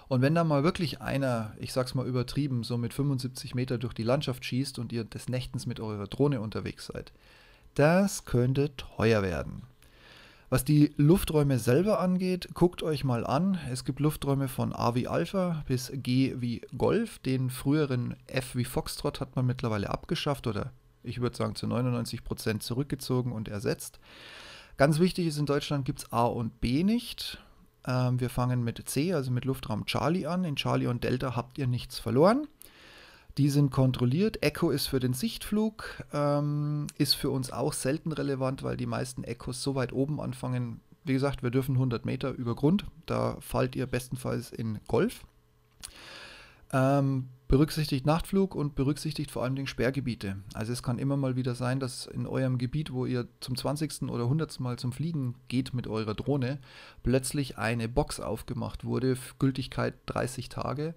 Und 0.08 0.22
wenn 0.22 0.34
da 0.34 0.42
mal 0.42 0.64
wirklich 0.64 1.00
einer, 1.00 1.54
ich 1.58 1.72
sag's 1.72 1.94
mal 1.94 2.06
übertrieben, 2.06 2.64
so 2.64 2.76
mit 2.76 2.92
75 2.92 3.54
Meter 3.54 3.78
durch 3.78 3.94
die 3.94 4.02
Landschaft 4.02 4.44
schießt 4.44 4.78
und 4.78 4.92
ihr 4.92 5.04
des 5.04 5.28
Nächtens 5.28 5.66
mit 5.66 5.80
eurer 5.80 6.06
Drohne 6.06 6.40
unterwegs 6.40 6.86
seid, 6.86 7.12
das 7.74 8.24
könnte 8.24 8.74
teuer 8.76 9.22
werden. 9.22 9.62
Was 10.48 10.64
die 10.64 10.92
Lufträume 10.96 11.58
selber 11.58 12.00
angeht, 12.00 12.48
guckt 12.54 12.82
euch 12.82 13.04
mal 13.04 13.26
an. 13.26 13.58
Es 13.70 13.84
gibt 13.84 14.00
Lufträume 14.00 14.48
von 14.48 14.72
A 14.72 14.94
wie 14.94 15.08
Alpha 15.08 15.64
bis 15.66 15.90
G 15.94 16.34
wie 16.38 16.62
Golf. 16.78 17.18
Den 17.18 17.50
früheren 17.50 18.14
F 18.26 18.54
wie 18.54 18.64
Foxtrot 18.64 19.20
hat 19.20 19.36
man 19.36 19.46
mittlerweile 19.46 19.90
abgeschafft 19.90 20.46
oder 20.46 20.72
ich 21.02 21.20
würde 21.20 21.36
sagen 21.36 21.54
zu 21.54 21.66
99 21.66 22.24
Prozent 22.24 22.62
zurückgezogen 22.62 23.32
und 23.32 23.48
ersetzt. 23.48 23.98
Ganz 24.76 24.98
wichtig 24.98 25.26
ist, 25.26 25.38
in 25.38 25.46
Deutschland 25.46 25.84
gibt 25.84 26.00
es 26.00 26.12
A 26.12 26.24
und 26.24 26.60
B 26.60 26.82
nicht. 26.82 27.38
Ähm, 27.86 28.20
wir 28.20 28.30
fangen 28.30 28.64
mit 28.64 28.88
C, 28.88 29.12
also 29.12 29.30
mit 29.30 29.44
Luftraum 29.44 29.86
Charlie 29.86 30.26
an. 30.26 30.44
In 30.44 30.56
Charlie 30.56 30.86
und 30.86 31.04
Delta 31.04 31.36
habt 31.36 31.58
ihr 31.58 31.66
nichts 31.66 31.98
verloren. 31.98 32.48
Die 33.38 33.50
sind 33.50 33.70
kontrolliert. 33.70 34.42
Echo 34.42 34.70
ist 34.70 34.86
für 34.86 35.00
den 35.00 35.12
Sichtflug, 35.12 36.04
ähm, 36.12 36.86
ist 36.98 37.14
für 37.14 37.30
uns 37.30 37.52
auch 37.52 37.72
selten 37.72 38.12
relevant, 38.12 38.62
weil 38.62 38.76
die 38.76 38.86
meisten 38.86 39.24
Echos 39.24 39.62
so 39.62 39.74
weit 39.74 39.92
oben 39.92 40.20
anfangen. 40.20 40.80
Wie 41.04 41.12
gesagt, 41.12 41.42
wir 41.42 41.50
dürfen 41.50 41.74
100 41.74 42.04
Meter 42.04 42.30
über 42.30 42.54
Grund. 42.54 42.86
Da 43.06 43.36
fallt 43.40 43.76
ihr 43.76 43.86
bestenfalls 43.86 44.50
in 44.50 44.78
Golf. 44.86 45.24
Ähm, 46.72 47.28
berücksichtigt 47.54 48.04
Nachtflug 48.04 48.56
und 48.56 48.74
berücksichtigt 48.74 49.30
vor 49.30 49.44
allen 49.44 49.54
Dingen 49.54 49.68
Sperrgebiete. 49.68 50.38
Also 50.54 50.72
es 50.72 50.82
kann 50.82 50.98
immer 50.98 51.16
mal 51.16 51.36
wieder 51.36 51.54
sein, 51.54 51.78
dass 51.78 52.06
in 52.06 52.26
eurem 52.26 52.58
Gebiet, 52.58 52.92
wo 52.92 53.06
ihr 53.06 53.28
zum 53.38 53.54
20. 53.54 54.10
oder 54.10 54.24
100. 54.24 54.58
Mal 54.58 54.76
zum 54.76 54.90
Fliegen 54.90 55.36
geht 55.46 55.72
mit 55.72 55.86
eurer 55.86 56.14
Drohne, 56.14 56.58
plötzlich 57.04 57.56
eine 57.56 57.88
Box 57.88 58.18
aufgemacht 58.18 58.84
wurde, 58.84 59.16
Gültigkeit 59.38 59.94
30 60.06 60.48
Tage, 60.48 60.96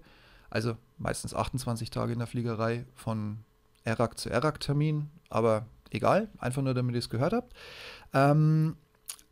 also 0.50 0.76
meistens 0.96 1.32
28 1.32 1.90
Tage 1.90 2.14
in 2.14 2.18
der 2.18 2.26
Fliegerei 2.26 2.86
von 2.96 3.44
ERAC 3.84 4.18
zu 4.18 4.28
ERAC-Termin, 4.28 5.10
aber 5.30 5.64
egal, 5.90 6.28
einfach 6.38 6.62
nur 6.62 6.74
damit 6.74 6.96
ihr 6.96 6.98
es 6.98 7.08
gehört 7.08 7.34
habt. 7.34 7.54
Ähm, 8.12 8.74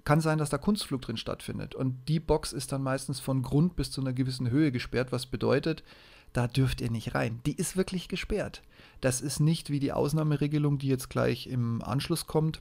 kann 0.05 0.21
sein, 0.21 0.39
dass 0.39 0.51
da 0.51 0.59
Kunstflug 0.59 1.03
drin 1.03 1.17
stattfindet. 1.17 1.75
Und 1.75 2.09
die 2.09 2.21
Box 2.21 2.53
ist 2.53 2.71
dann 2.71 2.85
meistens 2.85 3.19
von 3.19 3.43
Grund 3.43 3.75
bis 3.75 3.91
zu 3.91 4.01
einer 4.01 4.13
gewissen 4.13 4.49
Höhe 4.49 4.71
gesperrt, 4.71 5.11
was 5.11 5.27
bedeutet, 5.27 5.83
da 6.33 6.47
dürft 6.47 6.81
ihr 6.81 6.91
nicht 6.91 7.15
rein. 7.15 7.41
Die 7.47 7.57
ist 7.57 7.77
wirklich 7.77 8.09
gesperrt. 8.09 8.63
Das 9.01 9.21
ist 9.21 9.41
nicht 9.41 9.71
wie 9.71 9.81
die 9.81 9.93
Ausnahmeregelung, 9.93 10.79
die 10.79 10.89
jetzt 10.89 11.09
gleich 11.09 11.47
im 11.47 11.83
Anschluss 11.83 12.27
kommt, 12.27 12.61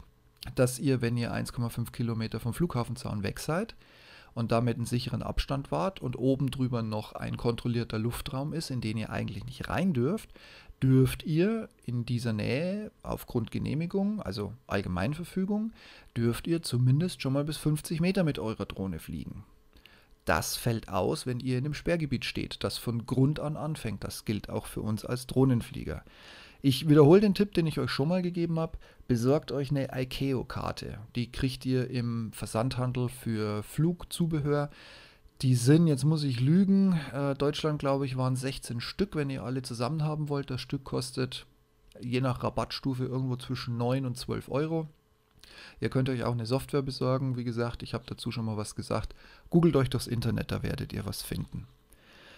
dass 0.54 0.80
ihr, 0.80 1.02
wenn 1.02 1.18
ihr 1.18 1.34
1,5 1.34 1.92
Kilometer 1.92 2.40
vom 2.40 2.54
Flughafenzaun 2.54 3.24
weg 3.24 3.40
seid 3.40 3.76
und 4.34 4.52
damit 4.52 4.78
einen 4.78 4.86
sicheren 4.86 5.24
Abstand 5.24 5.72
wart 5.72 6.02
und 6.02 6.18
oben 6.18 6.52
drüber 6.52 6.84
noch 6.84 7.14
ein 7.14 7.38
kontrollierter 7.38 7.98
Luftraum 7.98 8.54
ist, 8.54 8.70
in 8.70 8.82
den 8.82 8.98
ihr 8.98 9.10
eigentlich 9.10 9.46
nicht 9.46 9.70
rein 9.70 9.94
dürft, 9.94 10.30
dürft 10.84 11.24
ihr 11.24 11.70
in 11.86 12.06
dieser 12.06 12.34
Nähe 12.34 12.92
aufgrund 13.02 13.50
Genehmigung, 13.50 14.22
also 14.22 14.54
Allgemeinverfügung, 14.68 15.72
dürft 16.16 16.48
ihr 16.48 16.62
zumindest 16.62 17.22
schon 17.22 17.34
mal 17.34 17.46
bis 17.46 17.58
50 17.58 18.02
Meter 18.02 18.24
mit 18.24 18.40
eurer 18.40 18.66
Drohne 18.66 19.00
fliegen. 19.00 19.44
Das 20.26 20.58
fällt 20.58 20.90
aus, 20.90 21.26
wenn 21.26 21.40
ihr 21.40 21.58
in 21.58 21.66
einem 21.66 21.74
Sperrgebiet 21.76 22.26
steht, 22.26 22.64
das 22.64 22.78
von 22.78 23.06
Grund 23.06 23.40
an 23.40 23.56
anfängt. 23.56 24.04
Das 24.04 24.26
gilt 24.26 24.50
auch 24.50 24.66
für 24.66 24.82
uns 24.82 25.06
als 25.06 25.28
Drohnenflieger. 25.28 26.04
Ich 26.64 26.90
wiederhole 26.90 27.22
den 27.22 27.36
Tipp, 27.36 27.54
den 27.54 27.68
ich 27.68 27.80
euch 27.80 27.92
schon 27.92 28.08
mal 28.10 28.24
gegeben 28.24 28.60
habe. 28.60 28.80
Besorgt 29.08 29.52
euch 29.52 29.70
eine 29.70 29.90
ICAO-Karte. 29.94 30.98
Die 31.16 31.32
kriegt 31.32 31.64
ihr 31.64 31.92
im 31.92 32.32
Versandhandel 32.34 33.08
für 33.08 33.62
Flugzubehör. 33.62 34.72
Die 35.44 35.54
sind, 35.54 35.86
jetzt 35.86 36.06
muss 36.06 36.24
ich 36.24 36.40
lügen, 36.40 37.00
äh, 37.14 37.36
Deutschland 37.36 37.78
glaube 37.78 38.06
ich 38.06 38.18
waren 38.18 38.36
16 38.36 38.82
Stück, 38.82 39.16
wenn 39.16 39.30
ihr 39.30 39.44
alle 39.44 39.62
zusammen 39.62 40.02
haben 40.04 40.28
wollt. 40.28 40.50
Das 40.50 40.62
Stück 40.62 40.86
kostet 40.86 41.46
je 42.00 42.22
nach 42.22 42.42
Rabattstufe 42.42 43.06
irgendwo 43.06 43.36
zwischen 43.36 43.78
9 43.78 44.06
und 44.06 44.18
12 44.18 44.50
Euro. 44.50 44.88
Ihr 45.80 45.90
könnt 45.90 46.10
euch 46.10 46.24
auch 46.24 46.32
eine 46.32 46.46
Software 46.46 46.82
besorgen. 46.82 47.38
Wie 47.38 47.44
gesagt, 47.44 47.84
ich 47.84 47.94
habe 47.94 48.06
dazu 48.08 48.32
schon 48.32 48.46
mal 48.46 48.58
was 48.58 48.76
gesagt. 48.76 49.14
Googelt 49.50 49.76
euch 49.76 49.90
durchs 49.90 50.08
Internet, 50.08 50.52
da 50.52 50.64
werdet 50.64 50.94
ihr 50.94 51.06
was 51.06 51.22
finden. 51.22 51.68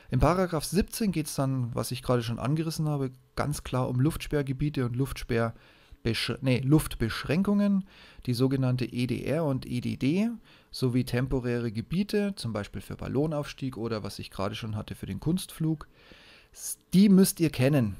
Im 0.09 0.19
Paragraph 0.19 0.63
17 0.63 1.11
geht 1.11 1.27
es 1.27 1.35
dann, 1.35 1.73
was 1.75 1.91
ich 1.91 2.01
gerade 2.01 2.23
schon 2.23 2.39
angerissen 2.39 2.87
habe, 2.87 3.11
ganz 3.35 3.63
klar 3.63 3.89
um 3.89 3.99
Luftsperrgebiete 3.99 4.85
und 4.85 4.95
Luftsperr 4.95 5.53
nee, 6.41 6.59
Luftbeschränkungen, 6.59 7.85
die 8.25 8.33
sogenannte 8.33 8.85
EDR 8.85 9.43
und 9.43 9.65
EDD, 9.65 10.29
sowie 10.71 11.03
temporäre 11.03 11.71
Gebiete, 11.71 12.33
zum 12.35 12.53
Beispiel 12.53 12.81
für 12.81 12.95
Ballonaufstieg 12.95 13.77
oder 13.77 14.03
was 14.03 14.19
ich 14.19 14.31
gerade 14.31 14.55
schon 14.55 14.75
hatte 14.75 14.95
für 14.95 15.05
den 15.05 15.19
Kunstflug. 15.19 15.87
Die 16.93 17.09
müsst 17.09 17.39
ihr 17.39 17.49
kennen. 17.49 17.95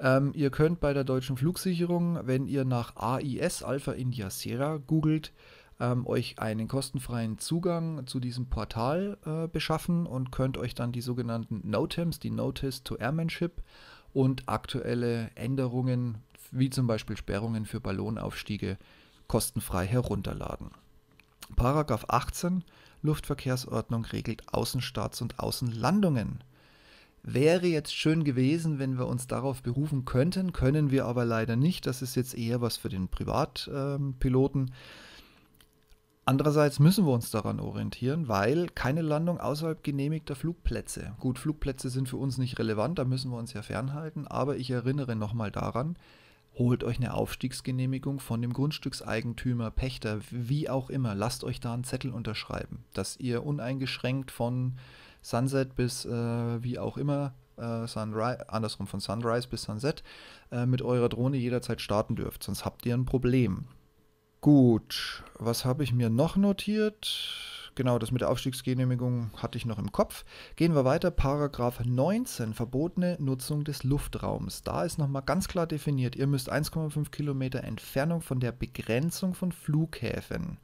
Ähm, 0.00 0.32
ihr 0.34 0.50
könnt 0.50 0.80
bei 0.80 0.92
der 0.92 1.04
deutschen 1.04 1.36
Flugsicherung, 1.36 2.20
wenn 2.24 2.46
ihr 2.46 2.64
nach 2.64 2.96
AIS 2.96 3.62
Alpha 3.62 3.92
India 3.92 4.30
Sierra 4.30 4.76
googelt, 4.78 5.32
ähm, 5.80 6.06
euch 6.06 6.38
einen 6.38 6.68
kostenfreien 6.68 7.38
Zugang 7.38 8.06
zu 8.06 8.20
diesem 8.20 8.46
Portal 8.46 9.18
äh, 9.24 9.48
beschaffen 9.48 10.06
und 10.06 10.32
könnt 10.32 10.58
euch 10.58 10.74
dann 10.74 10.92
die 10.92 11.00
sogenannten 11.00 11.62
NOTAMs, 11.68 12.18
die 12.18 12.30
Notice 12.30 12.82
to 12.82 12.96
Airmanship 12.96 13.62
und 14.12 14.48
aktuelle 14.48 15.30
Änderungen, 15.34 16.18
wie 16.50 16.70
zum 16.70 16.86
Beispiel 16.86 17.16
Sperrungen 17.16 17.66
für 17.66 17.80
Ballonaufstiege, 17.80 18.78
kostenfrei 19.26 19.86
herunterladen. 19.86 20.70
Paragraph 21.56 22.06
18 22.08 22.64
Luftverkehrsordnung 23.02 24.04
regelt 24.06 24.42
Außenstarts 24.52 25.22
und 25.22 25.38
Außenlandungen. 25.38 26.42
Wäre 27.22 27.66
jetzt 27.66 27.94
schön 27.94 28.24
gewesen, 28.24 28.78
wenn 28.78 28.98
wir 28.98 29.06
uns 29.06 29.26
darauf 29.26 29.62
berufen 29.62 30.04
könnten, 30.04 30.52
können 30.52 30.90
wir 30.90 31.04
aber 31.04 31.24
leider 31.24 31.56
nicht. 31.56 31.86
Das 31.86 32.00
ist 32.02 32.16
jetzt 32.16 32.36
eher 32.36 32.60
was 32.60 32.76
für 32.76 32.88
den 32.88 33.08
Privatpiloten. 33.08 34.60
Ähm, 34.60 34.72
Andererseits 36.28 36.78
müssen 36.78 37.06
wir 37.06 37.14
uns 37.14 37.30
daran 37.30 37.58
orientieren, 37.58 38.28
weil 38.28 38.68
keine 38.68 39.00
Landung 39.00 39.40
außerhalb 39.40 39.82
genehmigter 39.82 40.36
Flugplätze. 40.36 41.14
Gut, 41.18 41.38
Flugplätze 41.38 41.88
sind 41.88 42.06
für 42.06 42.18
uns 42.18 42.36
nicht 42.36 42.58
relevant, 42.58 42.98
da 42.98 43.06
müssen 43.06 43.30
wir 43.30 43.38
uns 43.38 43.54
ja 43.54 43.62
fernhalten, 43.62 44.26
aber 44.26 44.58
ich 44.58 44.70
erinnere 44.70 45.16
nochmal 45.16 45.50
daran, 45.50 45.96
holt 46.58 46.84
euch 46.84 46.98
eine 46.98 47.14
Aufstiegsgenehmigung 47.14 48.20
von 48.20 48.42
dem 48.42 48.52
Grundstückseigentümer, 48.52 49.70
Pächter, 49.70 50.18
wie 50.30 50.68
auch 50.68 50.90
immer. 50.90 51.14
Lasst 51.14 51.44
euch 51.44 51.60
da 51.60 51.72
einen 51.72 51.84
Zettel 51.84 52.12
unterschreiben, 52.12 52.84
dass 52.92 53.16
ihr 53.16 53.42
uneingeschränkt 53.46 54.30
von 54.30 54.74
Sunset 55.22 55.76
bis 55.76 56.04
äh, 56.04 56.62
wie 56.62 56.78
auch 56.78 56.98
immer, 56.98 57.32
äh, 57.56 57.86
Sunrise, 57.86 58.50
andersrum 58.50 58.86
von 58.86 59.00
Sunrise 59.00 59.48
bis 59.48 59.62
Sunset, 59.62 60.02
äh, 60.52 60.66
mit 60.66 60.82
eurer 60.82 61.08
Drohne 61.08 61.38
jederzeit 61.38 61.80
starten 61.80 62.16
dürft. 62.16 62.42
Sonst 62.42 62.66
habt 62.66 62.84
ihr 62.84 62.92
ein 62.92 63.06
Problem. 63.06 63.64
Gut, 64.40 65.24
was 65.36 65.64
habe 65.64 65.82
ich 65.82 65.92
mir 65.92 66.10
noch 66.10 66.36
notiert? 66.36 67.72
Genau, 67.74 67.98
das 67.98 68.12
mit 68.12 68.20
der 68.20 68.30
Aufstiegsgenehmigung 68.30 69.32
hatte 69.36 69.58
ich 69.58 69.66
noch 69.66 69.80
im 69.80 69.90
Kopf. 69.90 70.24
Gehen 70.54 70.76
wir 70.76 70.84
weiter. 70.84 71.10
Paragraph 71.10 71.80
19, 71.84 72.54
verbotene 72.54 73.16
Nutzung 73.18 73.64
des 73.64 73.82
Luftraums. 73.82 74.62
Da 74.62 74.84
ist 74.84 74.96
nochmal 74.96 75.22
ganz 75.22 75.48
klar 75.48 75.66
definiert, 75.66 76.14
ihr 76.14 76.28
müsst 76.28 76.52
1,5 76.52 77.10
Kilometer 77.10 77.64
Entfernung 77.64 78.20
von 78.20 78.38
der 78.38 78.52
Begrenzung 78.52 79.34
von 79.34 79.50
Flughäfen. 79.50 80.58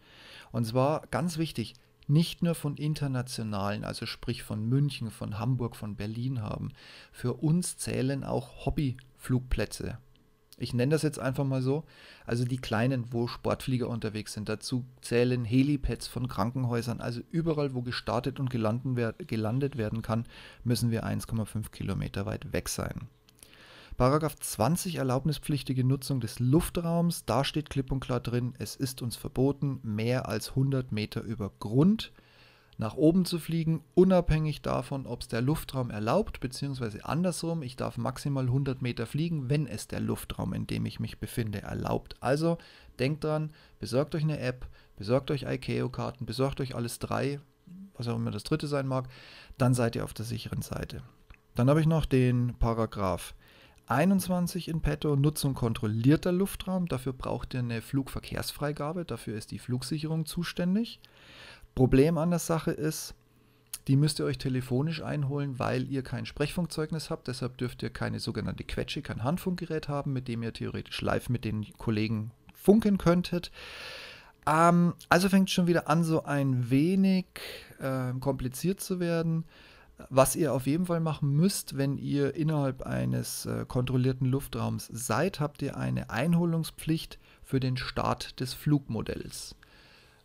Und 0.53 0.65
zwar 0.67 1.09
ganz 1.09 1.37
wichtig, 1.39 1.75
nicht 2.07 2.43
nur 2.43 2.55
von 2.55 2.77
internationalen, 2.77 3.83
also 3.83 4.07
sprich 4.07 4.45
von 4.45 4.69
München, 4.69 5.11
von 5.11 5.41
Hamburg, 5.41 5.75
von 5.75 5.97
Berlin 5.97 6.43
haben. 6.43 6.73
Für 7.11 7.35
uns 7.35 7.77
zählen 7.77 8.23
auch 8.23 8.67
Hobbyflugplätze. 8.67 9.99
Ich 10.59 10.75
nenne 10.75 10.93
das 10.93 11.03
jetzt 11.03 11.19
einfach 11.19 11.45
mal 11.45 11.63
so. 11.63 11.85
Also 12.27 12.45
die 12.45 12.59
kleinen, 12.59 13.13
wo 13.13 13.27
Sportflieger 13.27 13.89
unterwegs 13.89 14.33
sind. 14.33 14.49
Dazu 14.49 14.85
zählen 15.01 15.45
Helipads 15.45 16.07
von 16.07 16.29
Krankenhäusern. 16.29 17.01
Also 17.01 17.21
überall, 17.31 17.75
wo 17.75 17.83
gestartet 17.83 18.39
und 18.39 18.51
gelandet 18.51 19.77
werden 19.77 20.03
kann, 20.03 20.25
müssen 20.63 20.91
wir 20.91 21.05
1,5 21.05 21.71
Kilometer 21.71 22.27
weit 22.27 22.53
weg 22.53 22.69
sein. 22.69 23.09
Paragraph 23.97 24.37
20 24.37 24.97
erlaubnispflichtige 24.97 25.85
Nutzung 25.85 26.21
des 26.21 26.41
Luftraums. 26.41 27.25
Da 27.27 27.45
steht 27.45 27.71
klipp 27.71 27.93
und 27.93 28.01
klar 28.01 28.21
drin, 28.21 28.55
es 28.59 28.75
ist 28.75 29.03
uns 29.03 29.15
verboten, 29.15 29.79
mehr 29.83 30.29
als 30.29 30.51
100 30.51 30.91
Meter 30.91 31.23
über 31.23 31.53
Grund 31.61 32.13
nach 32.77 32.95
oben 32.95 33.25
zu 33.25 33.39
fliegen, 33.39 33.83
unabhängig 33.95 34.63
davon, 34.63 35.07
ob 35.07 35.23
es 35.23 35.29
der 35.29 35.41
Luftraum 35.41 35.91
erlaubt, 35.91 36.41
beziehungsweise 36.41 37.05
andersrum, 37.05 37.63
ich 37.63 37.77
darf 37.77 37.97
maximal 37.97 38.45
100 38.45 38.83
Meter 38.83 39.07
fliegen, 39.07 39.49
wenn 39.49 39.67
es 39.67 39.87
der 39.87 40.01
Luftraum, 40.01 40.53
in 40.53 40.67
dem 40.67 40.87
ich 40.87 41.01
mich 41.01 41.19
befinde, 41.19 41.63
erlaubt. 41.63 42.17
Also 42.21 42.59
denkt 42.99 43.25
dran, 43.25 43.53
besorgt 43.79 44.15
euch 44.15 44.25
eine 44.25 44.41
App, 44.41 44.67
besorgt 44.97 45.31
euch 45.31 45.45
ICAO-Karten, 45.45 46.27
besorgt 46.27 46.61
euch 46.61 46.75
alles 46.75 46.99
drei, 46.99 47.41
was 47.95 48.09
auch 48.09 48.17
immer 48.17 48.31
das 48.31 48.45
dritte 48.45 48.67
sein 48.67 48.87
mag, 48.87 49.09
dann 49.57 49.75
seid 49.75 49.97
ihr 49.97 50.05
auf 50.05 50.15
der 50.15 50.25
sicheren 50.25 50.63
Seite. 50.63 51.03
Dann 51.55 51.71
habe 51.71 51.81
ich 51.81 51.87
noch 51.87 52.07
den 52.07 52.57
Paragraph 52.59 53.35
21 53.87 54.69
in 54.69 54.81
petto, 54.81 55.15
Nutzung 55.15 55.55
kontrollierter 55.55 56.33
Luftraum. 56.33 56.87
Dafür 56.87 57.13
braucht 57.13 57.55
ihr 57.55 57.61
eine 57.61 57.83
Flugverkehrsfreigabe, 57.83 59.05
dafür 59.05 59.37
ist 59.37 59.51
die 59.51 59.59
Flugsicherung 59.59 60.25
zuständig. 60.25 61.01
Problem 61.75 62.19
an 62.19 62.31
der 62.31 62.39
Sache 62.39 62.71
ist, 62.71 63.15
die 63.89 63.97
müsst 63.97 64.19
ihr 64.19 64.25
euch 64.25 64.39
telefonisch 64.39 65.03
einholen, 65.03 65.59
weil 65.59 65.91
ihr 65.91 66.03
kein 66.03 66.25
Sprechfunkzeugnis 66.25 67.11
habt. 67.11 67.29
Deshalb 67.29 67.59
dürft 67.59 67.83
ihr 67.83 67.91
keine 67.91 68.19
sogenannte 68.19 68.65
Quetsche, 68.65 69.03
kein 69.03 69.23
Handfunkgerät 69.23 69.89
haben, 69.89 70.13
mit 70.13 70.29
dem 70.29 70.43
ihr 70.43 70.53
theoretisch 70.53 71.03
live 71.03 71.29
mit 71.29 71.45
den 71.45 71.67
Kollegen 71.77 72.31
funken 72.55 72.97
könntet. 72.97 73.51
Ähm, 74.47 74.95
also 75.09 75.29
fängt 75.29 75.51
schon 75.51 75.67
wieder 75.67 75.89
an, 75.89 76.03
so 76.05 76.25
ein 76.25 76.71
wenig 76.71 77.27
äh, 77.79 78.13
kompliziert 78.21 78.81
zu 78.81 79.01
werden. 79.01 79.45
Was 80.09 80.35
ihr 80.35 80.53
auf 80.53 80.67
jeden 80.67 80.87
Fall 80.87 81.01
machen 81.01 81.31
müsst, 81.37 81.77
wenn 81.77 81.99
ihr 81.99 82.35
innerhalb 82.35 82.83
eines 82.83 83.47
äh, 83.47 83.65
kontrollierten 83.67 84.27
Luftraums 84.27 84.89
seid, 84.93 85.41
habt 85.41 85.63
ihr 85.63 85.77
eine 85.77 86.11
Einholungspflicht 86.11 87.19
für 87.43 87.61
den 87.61 87.77
Start 87.77 88.41
des 88.41 88.55
Flugmodells. 88.55 89.55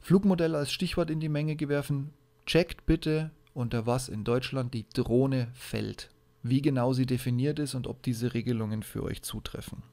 Flugmodell 0.01 0.56
als 0.56 0.72
Stichwort 0.72 1.10
in 1.10 1.20
die 1.20 1.29
Menge 1.29 1.56
gewerfen. 1.56 2.12
Checkt 2.46 2.86
bitte, 2.86 3.32
unter 3.53 3.86
was 3.86 4.10
in 4.10 4.24
Deutschland 4.24 4.74
die 4.74 4.88
Drohne 4.94 5.50
fällt. 5.53 6.10
Wie 6.41 6.62
genau 6.62 6.94
sie 6.94 7.06
definiert 7.06 7.60
ist 7.60 7.75
und 7.75 7.88
ob 7.88 8.01
diese 8.01 8.34
Regelungen 8.34 8.84
für 8.84 9.03
euch 9.03 9.22
zutreffen. 9.22 9.84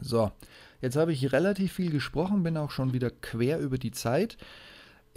So, 0.00 0.30
jetzt 0.80 0.96
habe 0.96 1.12
ich 1.12 1.32
relativ 1.32 1.72
viel 1.72 1.90
gesprochen, 1.90 2.42
bin 2.42 2.56
auch 2.56 2.70
schon 2.70 2.92
wieder 2.92 3.10
quer 3.10 3.58
über 3.58 3.78
die 3.78 3.90
Zeit. 3.90 4.36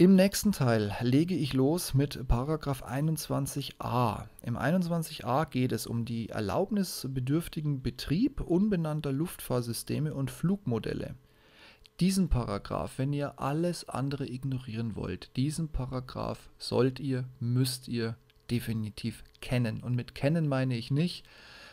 Im 0.00 0.14
nächsten 0.14 0.52
Teil 0.52 0.96
lege 1.00 1.34
ich 1.34 1.54
los 1.54 1.92
mit 1.92 2.28
Paragraph 2.28 2.84
21a. 2.84 4.26
Im 4.42 4.56
21a 4.56 5.46
geht 5.46 5.72
es 5.72 5.88
um 5.88 6.04
die 6.04 6.28
erlaubnisbedürftigen 6.28 7.82
Betrieb 7.82 8.40
unbenannter 8.40 9.10
Luftfahrsysteme 9.10 10.14
und 10.14 10.30
Flugmodelle. 10.30 11.16
Diesen 12.00 12.28
Paragraph, 12.28 12.92
wenn 12.98 13.12
ihr 13.12 13.40
alles 13.40 13.88
andere 13.88 14.28
ignorieren 14.28 14.94
wollt, 14.94 15.34
diesen 15.36 15.68
Paragraph 15.68 16.48
sollt 16.56 17.00
ihr, 17.00 17.24
müsst 17.40 17.88
ihr 17.88 18.14
definitiv 18.52 19.24
kennen. 19.40 19.82
Und 19.82 19.96
mit 19.96 20.14
kennen 20.14 20.46
meine 20.46 20.76
ich 20.76 20.92
nicht, 20.92 21.24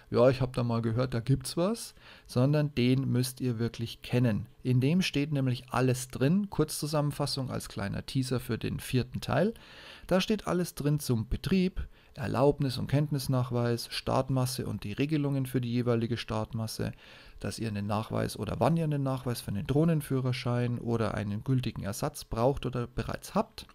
ja, 0.10 0.30
ich 0.30 0.42
habe 0.42 0.52
da 0.56 0.64
mal 0.64 0.82
gehört, 0.82 1.14
da 1.14 1.20
gibt's 1.20 1.58
was, 1.58 1.94
sondern 2.26 2.74
den 2.74 3.12
müsst 3.12 3.42
ihr 3.42 3.60
wirklich 3.60 4.02
kennen. 4.02 4.48
In 4.64 4.82
dem 4.82 5.02
steht 5.02 5.32
nämlich 5.32 5.66
alles 5.70 6.10
drin, 6.10 6.50
Kurzzusammenfassung 6.50 7.52
als 7.52 7.70
kleiner 7.70 8.06
Teaser 8.06 8.40
für 8.40 8.58
den 8.58 8.80
vierten 8.80 9.22
Teil. 9.22 9.54
Da 10.08 10.22
steht 10.22 10.48
alles 10.48 10.76
drin 10.76 11.00
zum 11.00 11.28
Betrieb, 11.28 11.88
Erlaubnis 12.16 12.78
und 12.78 12.88
Kenntnisnachweis, 12.88 13.90
Startmasse 13.92 14.66
und 14.68 14.84
die 14.84 14.94
Regelungen 14.94 15.46
für 15.46 15.60
die 15.60 15.72
jeweilige 15.72 16.18
Startmasse, 16.18 16.94
dass 17.40 17.60
ihr 17.60 17.68
einen 17.68 17.88
Nachweis 17.88 18.38
oder 18.38 18.60
wann 18.60 18.78
ihr 18.78 18.84
einen 18.86 19.04
Nachweis 19.04 19.42
für 19.42 19.52
einen 19.52 19.68
Drohnenführerschein 19.68 20.80
oder 20.80 21.14
einen 21.16 21.44
gültigen 21.44 21.84
Ersatz 21.84 22.26
braucht 22.26 22.66
oder 22.66 22.88
bereits 22.88 23.36
habt 23.36 23.68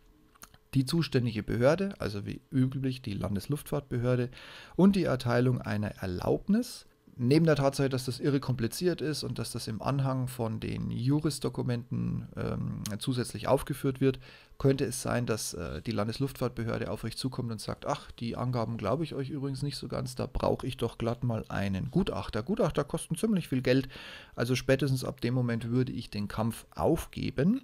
die 0.75 0.85
zuständige 0.85 1.43
Behörde, 1.43 1.95
also 1.99 2.27
wie 2.27 2.41
üblich 2.53 3.03
die 3.03 3.15
Landesluftfahrtbehörde, 3.15 4.31
und 4.77 4.97
die 4.97 5.05
Erteilung 5.05 5.61
einer 5.61 5.97
Erlaubnis. 5.97 6.87
Neben 7.23 7.45
der 7.45 7.57
Tatsache, 7.57 7.91
dass 7.91 8.07
das 8.07 8.19
irre 8.19 8.41
kompliziert 8.41 9.03
ist 9.03 9.25
und 9.25 9.39
dass 9.39 9.53
das 9.53 9.69
im 9.69 9.83
Anhang 9.83 10.27
von 10.27 10.59
den 10.59 10.91
Jurisdokumenten 10.91 12.27
ähm, 12.35 12.83
zusätzlich 12.99 13.47
aufgeführt 13.47 14.01
wird, 14.01 14.19
könnte 14.57 14.87
es 14.87 15.03
sein, 15.03 15.27
dass 15.27 15.53
äh, 15.53 15.83
die 15.83 15.91
Landesluftfahrtbehörde 15.91 16.91
auf 16.91 17.05
euch 17.05 17.19
zukommt 17.19 17.53
und 17.53 17.61
sagt, 17.61 17.85
ach, 17.85 18.11
die 18.13 18.37
Angaben 18.37 18.79
glaube 18.79 19.05
ich 19.05 19.15
euch 19.15 19.29
übrigens 19.29 19.63
nicht 19.63 19.77
so 19.77 19.87
ganz, 19.87 20.15
da 20.15 20.25
brauche 20.25 20.67
ich 20.67 20.79
doch 20.79 20.97
glatt 20.97 21.23
mal 21.23 21.45
einen 21.51 21.91
Gutachter. 21.91 22.43
Gutachter 22.43 22.85
kosten 22.85 23.17
ziemlich 23.17 23.49
viel 23.49 23.61
Geld, 23.61 23.91
also 24.35 24.55
spätestens 24.55 25.05
ab 25.05 25.21
dem 25.21 25.35
Moment 25.35 25.69
würde 25.69 25.93
ich 25.93 26.09
den 26.09 26.27
Kampf 26.27 26.65
aufgeben. 26.75 27.61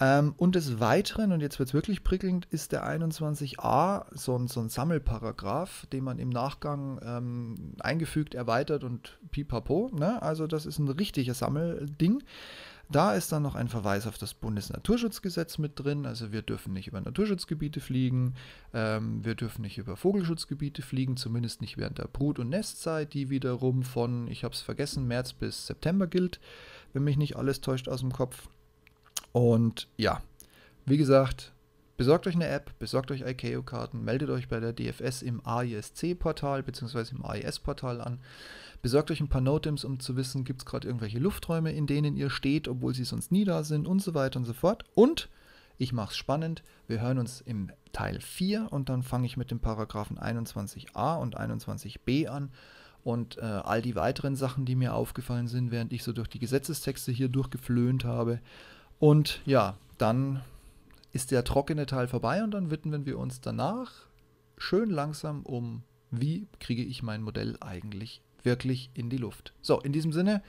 Ähm, 0.00 0.34
und 0.38 0.54
des 0.54 0.80
Weiteren, 0.80 1.30
und 1.32 1.40
jetzt 1.40 1.58
wird 1.58 1.68
es 1.68 1.74
wirklich 1.74 2.02
prickelnd, 2.02 2.46
ist 2.50 2.72
der 2.72 2.86
21a 2.86 4.06
so 4.16 4.36
ein, 4.36 4.48
so 4.48 4.60
ein 4.60 4.70
Sammelparagraph, 4.70 5.86
den 5.92 6.04
man 6.04 6.18
im 6.18 6.30
Nachgang 6.30 6.98
ähm, 7.04 7.74
eingefügt, 7.80 8.34
erweitert 8.34 8.82
und 8.82 9.18
pipapo. 9.30 9.90
Ne? 9.92 10.22
Also 10.22 10.46
das 10.46 10.64
ist 10.64 10.78
ein 10.78 10.88
richtiger 10.88 11.34
Sammelding. 11.34 12.22
Da 12.90 13.14
ist 13.14 13.30
dann 13.30 13.42
noch 13.44 13.54
ein 13.54 13.68
Verweis 13.68 14.08
auf 14.08 14.18
das 14.18 14.34
Bundesnaturschutzgesetz 14.34 15.58
mit 15.58 15.78
drin. 15.78 16.06
Also 16.06 16.32
wir 16.32 16.42
dürfen 16.42 16.72
nicht 16.72 16.88
über 16.88 17.00
Naturschutzgebiete 17.00 17.80
fliegen, 17.80 18.34
ähm, 18.72 19.24
wir 19.24 19.36
dürfen 19.36 19.62
nicht 19.62 19.78
über 19.78 19.96
Vogelschutzgebiete 19.96 20.82
fliegen, 20.82 21.16
zumindest 21.16 21.60
nicht 21.60 21.76
während 21.76 21.98
der 21.98 22.08
Brut- 22.08 22.40
und 22.40 22.48
Nestzeit, 22.48 23.12
die 23.12 23.28
wiederum 23.28 23.82
von, 23.82 24.26
ich 24.28 24.44
habe 24.44 24.54
es 24.54 24.62
vergessen, 24.62 25.06
März 25.06 25.34
bis 25.34 25.66
September 25.66 26.08
gilt, 26.08 26.40
wenn 26.92 27.04
mich 27.04 27.16
nicht 27.18 27.36
alles 27.36 27.60
täuscht 27.60 27.88
aus 27.88 28.00
dem 28.00 28.12
Kopf. 28.12 28.48
Und 29.32 29.88
ja, 29.96 30.22
wie 30.86 30.96
gesagt, 30.96 31.52
besorgt 31.96 32.26
euch 32.26 32.34
eine 32.34 32.48
App, 32.48 32.78
besorgt 32.78 33.10
euch 33.10 33.22
ICAO-Karten, 33.22 34.04
meldet 34.04 34.30
euch 34.30 34.48
bei 34.48 34.60
der 34.60 34.72
DFS 34.72 35.22
im 35.22 35.40
AISC-Portal 35.44 36.62
bzw. 36.62 37.14
im 37.14 37.24
AIS-Portal 37.24 38.00
an. 38.00 38.18
Besorgt 38.82 39.10
euch 39.10 39.20
ein 39.20 39.28
paar 39.28 39.42
Notems, 39.42 39.84
um 39.84 40.00
zu 40.00 40.16
wissen, 40.16 40.44
gibt 40.44 40.62
es 40.62 40.66
gerade 40.66 40.88
irgendwelche 40.88 41.18
Lufträume, 41.18 41.72
in 41.72 41.86
denen 41.86 42.16
ihr 42.16 42.30
steht, 42.30 42.66
obwohl 42.66 42.94
sie 42.94 43.04
sonst 43.04 43.30
nie 43.30 43.44
da 43.44 43.62
sind 43.62 43.86
und 43.86 44.00
so 44.00 44.14
weiter 44.14 44.38
und 44.38 44.46
so 44.46 44.54
fort. 44.54 44.84
Und 44.94 45.28
ich 45.76 45.92
mache 45.92 46.10
es 46.10 46.16
spannend. 46.16 46.62
Wir 46.88 47.00
hören 47.00 47.18
uns 47.18 47.40
im 47.40 47.70
Teil 47.92 48.20
4 48.20 48.68
und 48.70 48.88
dann 48.88 49.02
fange 49.02 49.26
ich 49.26 49.36
mit 49.36 49.50
den 49.50 49.60
Paragraphen 49.60 50.18
21a 50.18 51.18
und 51.18 51.38
21b 51.38 52.26
an 52.26 52.50
und 53.02 53.38
äh, 53.38 53.40
all 53.40 53.82
die 53.82 53.94
weiteren 53.96 54.36
Sachen, 54.36 54.64
die 54.64 54.76
mir 54.76 54.94
aufgefallen 54.94 55.48
sind, 55.48 55.70
während 55.70 55.92
ich 55.92 56.02
so 56.02 56.12
durch 56.12 56.28
die 56.28 56.38
Gesetzestexte 56.38 57.12
hier 57.12 57.28
durchgeflönt 57.28 58.04
habe. 58.04 58.40
Und 59.00 59.40
ja, 59.46 59.76
dann 59.98 60.42
ist 61.10 61.32
der 61.32 61.42
trockene 61.42 61.86
Teil 61.86 62.06
vorbei 62.06 62.44
und 62.44 62.52
dann 62.52 62.70
widmen 62.70 63.06
wir 63.06 63.18
uns 63.18 63.40
danach 63.40 63.90
schön 64.58 64.90
langsam 64.90 65.42
um, 65.42 65.82
wie 66.10 66.46
kriege 66.60 66.84
ich 66.84 67.02
mein 67.02 67.22
Modell 67.22 67.56
eigentlich 67.60 68.22
wirklich 68.42 68.90
in 68.94 69.10
die 69.10 69.16
Luft. 69.16 69.54
So, 69.62 69.80
in 69.80 69.92
diesem 69.92 70.12
Sinne, 70.12 70.42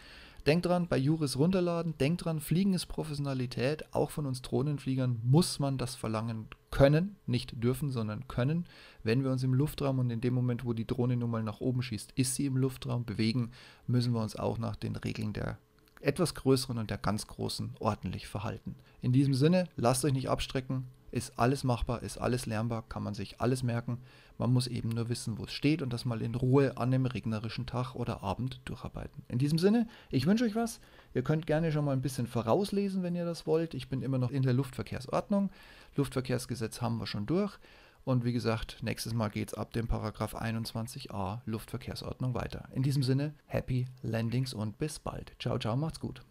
denkt 0.45 0.65
dran, 0.65 0.87
bei 0.87 0.97
Juris 0.97 1.37
runterladen, 1.37 1.97
denkt 1.97 2.25
dran, 2.25 2.41
Fliegen 2.41 2.73
ist 2.73 2.87
Professionalität, 2.87 3.85
auch 3.93 4.11
von 4.11 4.25
uns 4.25 4.41
Drohnenfliegern 4.41 5.19
muss 5.23 5.59
man 5.59 5.77
das 5.77 5.95
verlangen 5.95 6.47
können, 6.71 7.15
nicht 7.25 7.63
dürfen, 7.63 7.89
sondern 7.89 8.27
können. 8.27 8.65
Wenn 9.01 9.23
wir 9.23 9.31
uns 9.31 9.43
im 9.43 9.53
Luftraum 9.53 9.99
und 9.99 10.09
in 10.09 10.21
dem 10.21 10.33
Moment, 10.33 10.65
wo 10.65 10.73
die 10.73 10.87
Drohne 10.87 11.15
nun 11.15 11.31
mal 11.31 11.43
nach 11.43 11.61
oben 11.61 11.81
schießt, 11.81 12.11
ist 12.15 12.35
sie 12.35 12.47
im 12.47 12.57
Luftraum 12.57 13.05
bewegen, 13.05 13.51
müssen 13.87 14.13
wir 14.13 14.21
uns 14.21 14.35
auch 14.35 14.57
nach 14.57 14.75
den 14.75 14.97
Regeln 14.97 15.31
der 15.31 15.57
etwas 16.03 16.35
größeren 16.35 16.77
und 16.77 16.89
der 16.89 16.97
ganz 16.97 17.27
großen 17.27 17.75
ordentlich 17.79 18.27
verhalten. 18.27 18.75
In 19.01 19.11
diesem 19.11 19.33
Sinne, 19.33 19.67
lasst 19.75 20.05
euch 20.05 20.13
nicht 20.13 20.29
abstrecken, 20.29 20.87
ist 21.11 21.37
alles 21.37 21.63
machbar, 21.63 22.03
ist 22.03 22.17
alles 22.17 22.45
lernbar, 22.45 22.83
kann 22.87 23.03
man 23.03 23.13
sich 23.13 23.41
alles 23.41 23.63
merken. 23.63 23.99
Man 24.37 24.53
muss 24.53 24.67
eben 24.67 24.89
nur 24.89 25.09
wissen, 25.09 25.37
wo 25.37 25.43
es 25.43 25.51
steht 25.51 25.81
und 25.81 25.91
das 25.91 26.05
mal 26.05 26.21
in 26.21 26.35
Ruhe 26.35 26.77
an 26.77 26.93
einem 26.93 27.05
regnerischen 27.05 27.65
Tag 27.65 27.95
oder 27.95 28.23
Abend 28.23 28.61
durcharbeiten. 28.65 29.23
In 29.27 29.37
diesem 29.37 29.59
Sinne, 29.59 29.87
ich 30.09 30.25
wünsche 30.25 30.45
euch 30.45 30.55
was. 30.55 30.79
Ihr 31.13 31.21
könnt 31.21 31.45
gerne 31.45 31.71
schon 31.71 31.85
mal 31.85 31.91
ein 31.91 32.01
bisschen 32.01 32.27
vorauslesen, 32.27 33.03
wenn 33.03 33.15
ihr 33.15 33.25
das 33.25 33.45
wollt. 33.45 33.73
Ich 33.73 33.89
bin 33.89 34.01
immer 34.01 34.17
noch 34.17 34.31
in 34.31 34.43
der 34.43 34.53
Luftverkehrsordnung. 34.53 35.51
Luftverkehrsgesetz 35.95 36.81
haben 36.81 36.97
wir 36.97 37.07
schon 37.07 37.25
durch. 37.25 37.59
Und 38.03 38.25
wie 38.25 38.33
gesagt, 38.33 38.79
nächstes 38.81 39.13
Mal 39.13 39.29
geht 39.29 39.49
es 39.49 39.53
ab 39.53 39.73
dem 39.73 39.87
Paragraph 39.87 40.35
21a 40.35 41.41
Luftverkehrsordnung 41.45 42.33
weiter. 42.33 42.67
In 42.73 42.83
diesem 42.83 43.03
Sinne, 43.03 43.35
happy 43.45 43.87
Landings 44.01 44.53
und 44.53 44.77
bis 44.77 44.99
bald. 44.99 45.33
Ciao, 45.39 45.59
ciao, 45.59 45.75
macht's 45.75 45.99
gut. 45.99 46.23